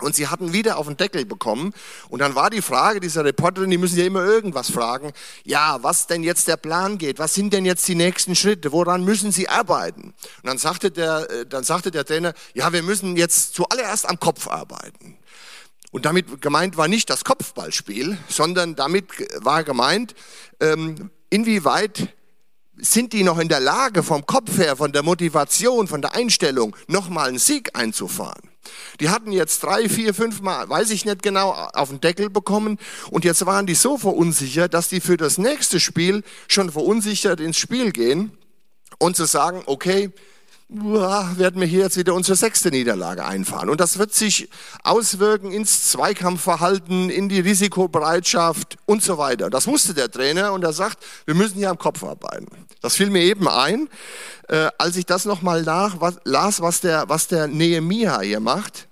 [0.00, 1.72] Und sie hatten wieder auf den Deckel bekommen.
[2.08, 5.12] Und dann war die Frage dieser Reporterin, die müssen ja immer irgendwas fragen.
[5.44, 7.18] Ja, was denn jetzt der Plan geht?
[7.18, 8.70] Was sind denn jetzt die nächsten Schritte?
[8.70, 10.14] Woran müssen sie arbeiten?
[10.42, 14.20] Und dann sagte der, äh, dann sagte der Trainer, ja, wir müssen jetzt zuallererst am
[14.20, 15.18] Kopf arbeiten.
[15.90, 19.06] Und damit gemeint war nicht das Kopfballspiel, sondern damit
[19.42, 20.14] war gemeint,
[20.60, 22.14] ähm, inwieweit
[22.76, 26.76] sind die noch in der Lage, vom Kopf her, von der Motivation, von der Einstellung,
[26.86, 28.50] nochmal einen Sieg einzufahren.
[29.00, 32.78] Die hatten jetzt drei, vier, fünf Mal, weiß ich nicht genau, auf den Deckel bekommen.
[33.10, 37.58] Und jetzt waren die so verunsichert, dass die für das nächste Spiel schon verunsichert ins
[37.58, 38.32] Spiel gehen
[38.98, 40.10] und zu sagen, okay,
[40.70, 43.70] werden wir hier jetzt wieder unsere sechste Niederlage einfahren.
[43.70, 44.50] Und das wird sich
[44.82, 49.48] auswirken ins Zweikampfverhalten, in die Risikobereitschaft und so weiter.
[49.48, 52.46] Das wusste der Trainer und er sagt, wir müssen hier am Kopf arbeiten.
[52.82, 53.88] Das fiel mir eben ein,
[54.48, 58.88] äh, als ich das nochmal las, was der, was der Nehemia hier macht.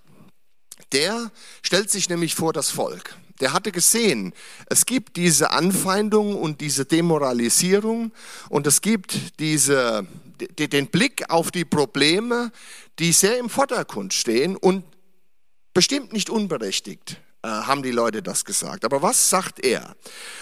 [0.93, 1.31] Der
[1.63, 3.17] stellt sich nämlich vor das Volk.
[3.41, 4.33] Der hatte gesehen,
[4.67, 8.13] es gibt diese Anfeindung und diese Demoralisierung
[8.49, 10.07] und es gibt diese,
[10.37, 12.53] den Blick auf die Probleme,
[12.99, 14.85] die sehr im Vordergrund stehen und
[15.75, 18.85] bestimmt nicht unberechtigt äh, haben die Leute das gesagt.
[18.85, 19.95] Aber was sagt er?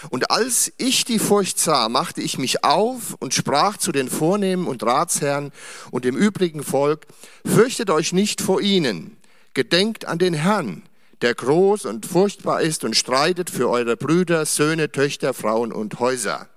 [0.09, 4.65] Und als ich die Furcht sah, machte ich mich auf und sprach zu den Vornehmen
[4.65, 5.51] und Ratsherren
[5.91, 7.05] und dem übrigen Volk,
[7.45, 9.17] fürchtet euch nicht vor ihnen,
[9.53, 10.81] gedenkt an den Herrn,
[11.21, 16.49] der groß und furchtbar ist und streitet für eure Brüder, Söhne, Töchter, Frauen und Häuser.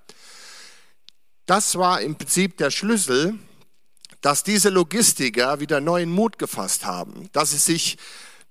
[1.49, 3.33] Das war im Prinzip der Schlüssel,
[4.21, 7.97] dass diese Logistiker wieder neuen Mut gefasst haben, dass sie sich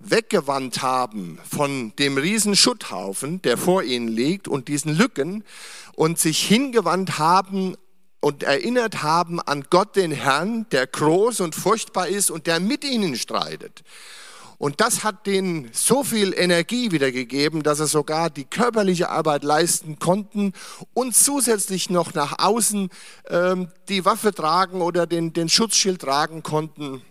[0.01, 5.45] weggewandt haben von dem riesen Schutthaufen, der vor ihnen liegt und diesen Lücken
[5.95, 7.77] und sich hingewandt haben
[8.19, 12.83] und erinnert haben an Gott den Herrn, der groß und furchtbar ist und der mit
[12.83, 13.85] ihnen streitet.
[14.59, 20.01] Und das hat denen so viel Energie wiedergegeben, dass sie sogar die körperliche Arbeit leisten
[20.01, 20.53] konnten
[20.95, 22.91] und zusätzlich noch nach außen
[23.29, 27.03] ähm, die Waffe tragen oder den, den Schutzschild tragen konnten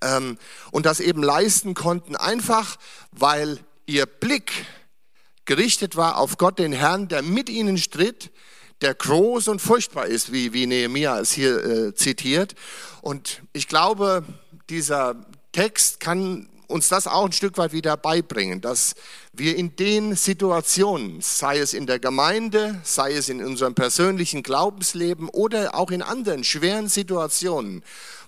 [0.00, 0.38] ähm,
[0.70, 2.76] und das eben leisten konnten, einfach
[3.10, 4.64] weil ihr Blick
[5.44, 8.30] gerichtet war auf Gott, den Herrn, der mit ihnen stritt,
[8.80, 12.54] der groß und furchtbar ist, wie, wie Nehemiah es hier äh, zitiert.
[13.02, 14.24] Und ich glaube,
[14.70, 18.94] dieser Text kann uns das auch ein Stück weit wieder beibringen, dass
[19.32, 25.28] wir in den Situationen, sei es in der Gemeinde, sei es in unserem persönlichen Glaubensleben
[25.28, 27.82] oder auch in anderen schweren Situationen,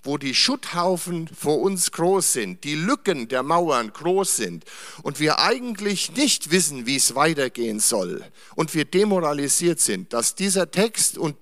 [0.05, 4.65] wo die Schutthaufen vor uns groß sind, die Lücken der Mauern groß sind
[5.03, 8.23] und wir eigentlich nicht wissen, wie es weitergehen soll
[8.55, 11.35] und wir demoralisiert sind, dass dieser Text und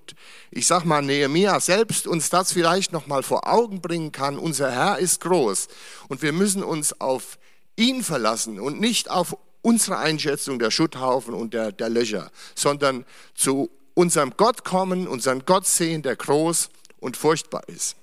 [0.50, 4.38] ich sag mal Nehemia selbst uns das vielleicht noch mal vor Augen bringen kann.
[4.38, 5.68] Unser Herr ist groß
[6.08, 7.38] und wir müssen uns auf
[7.76, 13.04] ihn verlassen und nicht auf unsere Einschätzung der Schutthaufen und der, der Löcher, sondern
[13.34, 16.68] zu unserem Gott kommen, unseren Gott sehen, der groß
[17.00, 17.96] und furchtbar ist.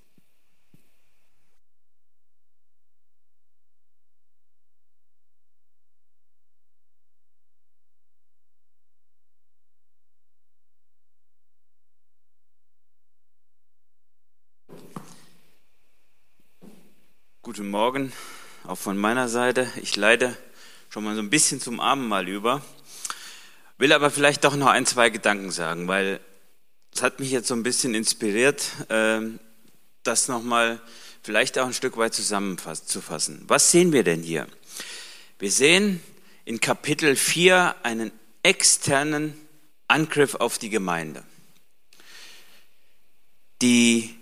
[17.44, 18.14] Guten Morgen,
[18.68, 19.68] auch von meiner Seite.
[19.82, 20.38] Ich leite
[20.90, 22.62] schon mal so ein bisschen zum Abendmahl über,
[23.80, 26.20] will aber vielleicht doch noch ein, zwei Gedanken sagen, weil
[26.94, 29.40] es hat mich jetzt so ein bisschen inspiriert, ähm,
[30.04, 30.80] das nochmal
[31.24, 33.44] vielleicht auch ein Stück weit zusammenzufassen.
[33.48, 34.46] Was sehen wir denn hier?
[35.40, 36.00] Wir sehen
[36.46, 38.12] in Kapitel 4 einen
[38.44, 39.34] externen
[39.88, 41.24] Angriff auf die Gemeinde.
[43.64, 44.16] Die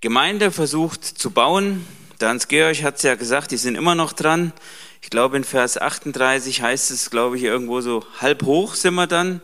[0.00, 1.86] Gemeinde versucht zu bauen.
[2.22, 4.52] Der Hans-Georg hat es ja gesagt, die sind immer noch dran.
[5.00, 9.08] Ich glaube, in Vers 38 heißt es, glaube ich, irgendwo so halb hoch sind wir
[9.08, 9.40] dann.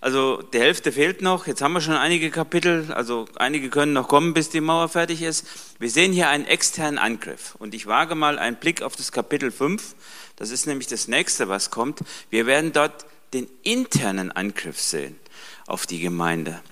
[0.00, 1.46] Also die Hälfte fehlt noch.
[1.46, 5.20] Jetzt haben wir schon einige Kapitel, also einige können noch kommen, bis die Mauer fertig
[5.20, 5.46] ist.
[5.78, 7.56] Wir sehen hier einen externen Angriff.
[7.58, 9.94] Und ich wage mal einen Blick auf das Kapitel 5.
[10.36, 12.00] Das ist nämlich das nächste, was kommt.
[12.30, 13.04] Wir werden dort
[13.34, 15.20] den internen Angriff sehen
[15.66, 16.62] auf die Gemeinde.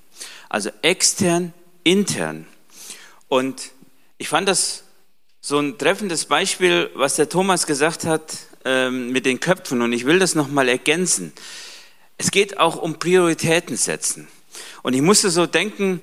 [0.49, 1.53] Also extern,
[1.85, 2.47] intern.
[3.29, 3.73] Und
[4.17, 4.85] ich fand das
[5.45, 9.83] so ein treffendes Beispiel, was der Thomas gesagt hat ähm, mit den Köpfen.
[9.83, 11.33] Und ich will das nochmal ergänzen.
[12.17, 14.29] Es geht auch um Prioritäten setzen.
[14.85, 16.01] Und ich musste so denken,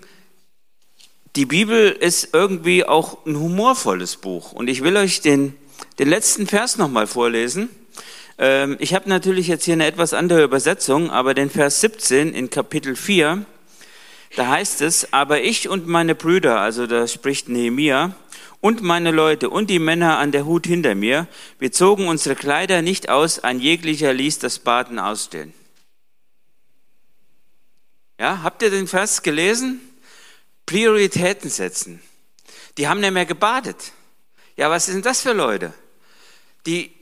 [1.38, 4.52] die Bibel ist irgendwie auch ein humorvolles Buch.
[4.52, 5.56] Und ich will euch den,
[6.00, 7.70] den letzten Vers nochmal vorlesen.
[8.38, 12.50] Ähm, ich habe natürlich jetzt hier eine etwas andere Übersetzung, aber den Vers 17 in
[12.50, 13.46] Kapitel 4,
[14.36, 18.16] da heißt es, aber ich und meine Brüder, also da spricht Nehemia,
[18.62, 21.28] und meine Leute und die Männer an der Hut hinter mir,
[21.60, 25.54] wir zogen unsere Kleider nicht aus, ein jeglicher ließ das Baden ausstellen.
[28.20, 29.80] Ja, habt ihr den Vers gelesen?
[30.66, 32.02] Prioritäten setzen.
[32.78, 33.94] Die haben nicht mehr gebadet.
[34.58, 35.74] Ja, was sind das für Leute?
[36.66, 36.94] Die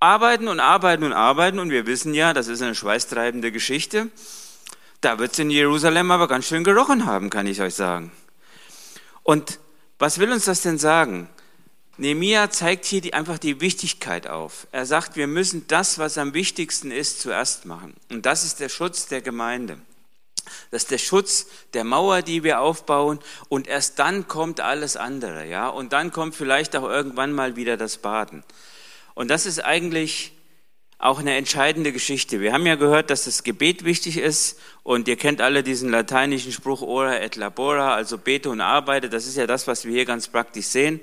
[0.00, 4.08] arbeiten und arbeiten und arbeiten und wir wissen ja, das ist eine schweißtreibende Geschichte.
[5.00, 8.10] Da wird es in Jerusalem aber ganz schön gerochen haben, kann ich euch sagen.
[9.22, 9.60] Und
[10.00, 11.28] was will uns das denn sagen?
[11.98, 14.66] Nehemiah zeigt hier die, einfach die Wichtigkeit auf.
[14.72, 17.94] Er sagt, wir müssen das, was am wichtigsten ist, zuerst machen.
[18.10, 19.78] Und das ist der Schutz der Gemeinde.
[20.70, 23.18] Das ist der Schutz der Mauer, die wir aufbauen.
[23.50, 25.68] Und erst dann kommt alles andere, ja.
[25.68, 28.42] Und dann kommt vielleicht auch irgendwann mal wieder das Baden.
[29.14, 30.32] Und das ist eigentlich
[31.00, 32.40] auch eine entscheidende Geschichte.
[32.40, 36.52] Wir haben ja gehört, dass das Gebet wichtig ist und ihr kennt alle diesen lateinischen
[36.52, 39.08] Spruch ora et labora, also bete und arbeite.
[39.08, 41.00] Das ist ja das, was wir hier ganz praktisch sehen.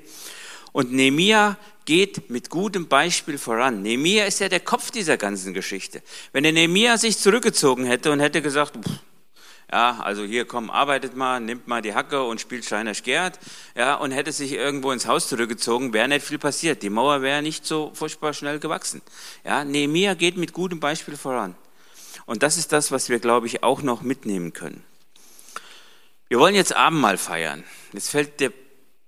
[0.70, 3.82] Und Nehemia geht mit gutem Beispiel voran.
[3.82, 6.00] Nehemia ist ja der Kopf dieser ganzen Geschichte.
[6.32, 9.00] Wenn der Nehemia sich zurückgezogen hätte und hätte gesagt, pff,
[9.70, 13.38] ja, also hier komm, arbeitet mal, nimmt mal die Hacke und spielt Steiner Gerd,
[13.74, 16.82] ja, und hätte sich irgendwo ins Haus zurückgezogen, wäre nicht viel passiert.
[16.82, 19.02] Die Mauer wäre nicht so furchtbar schnell gewachsen.
[19.44, 21.54] Ja, Nehemiah geht mit gutem Beispiel voran.
[22.24, 24.82] Und das ist das, was wir, glaube ich, auch noch mitnehmen können.
[26.28, 27.64] Wir wollen jetzt Abendmahl feiern.
[27.92, 28.52] Jetzt fällt der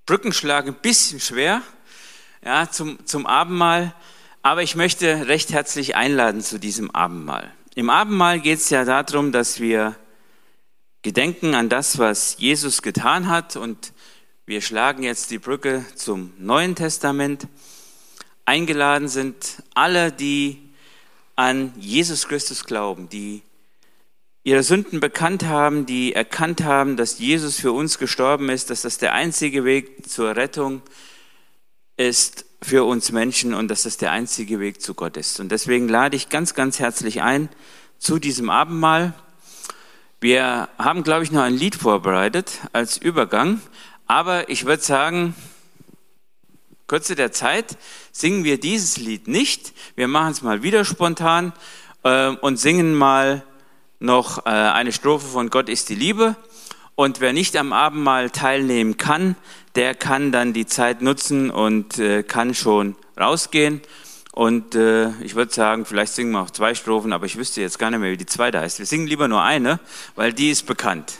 [0.07, 1.63] Brückenschlag ein bisschen schwer,
[2.45, 3.95] ja, zum, zum Abendmahl.
[4.43, 7.53] Aber ich möchte recht herzlich einladen zu diesem Abendmahl.
[7.75, 9.97] Im Abendmahl geht es ja darum, dass wir
[11.03, 13.93] gedenken an das, was Jesus getan hat und
[14.47, 17.47] wir schlagen jetzt die Brücke zum Neuen Testament.
[18.45, 20.59] Eingeladen sind alle, die
[21.37, 23.43] an Jesus Christus glauben, die
[24.43, 28.99] ihre Sünden bekannt haben, die erkannt haben, dass Jesus für uns gestorben ist, dass das
[28.99, 30.83] der einzige Weg zur Rettung
[31.97, 35.41] ist für uns Menschen und dass das der einzige Weg zu Gott ist.
[35.41, 37.49] Und deswegen lade ich ganz, ganz herzlich ein
[37.99, 39.15] zu diesem Abendmahl.
[40.23, 43.63] Wir haben, glaube ich, noch ein Lied vorbereitet als Übergang,
[44.07, 45.35] aber ich würde sagen,
[46.89, 47.79] Kürze der Zeit
[48.13, 49.73] singen wir dieses Lied nicht.
[49.97, 51.55] Wir machen es mal wieder spontan
[52.03, 53.45] äh, und singen mal
[53.99, 56.37] noch äh, eine Strophe von Gott ist die Liebe.
[56.97, 59.37] Und wer nicht am Abendmahl teilnehmen kann,
[59.75, 63.81] der kann dann die Zeit nutzen und äh, kann schon rausgehen.
[64.41, 67.79] Und äh, ich würde sagen, vielleicht singen wir auch zwei Strophen, aber ich wüsste jetzt
[67.79, 68.79] gar nicht mehr, wie die zweite heißt.
[68.79, 69.81] Wir singen lieber nur eine,
[70.15, 71.19] weil die ist bekannt.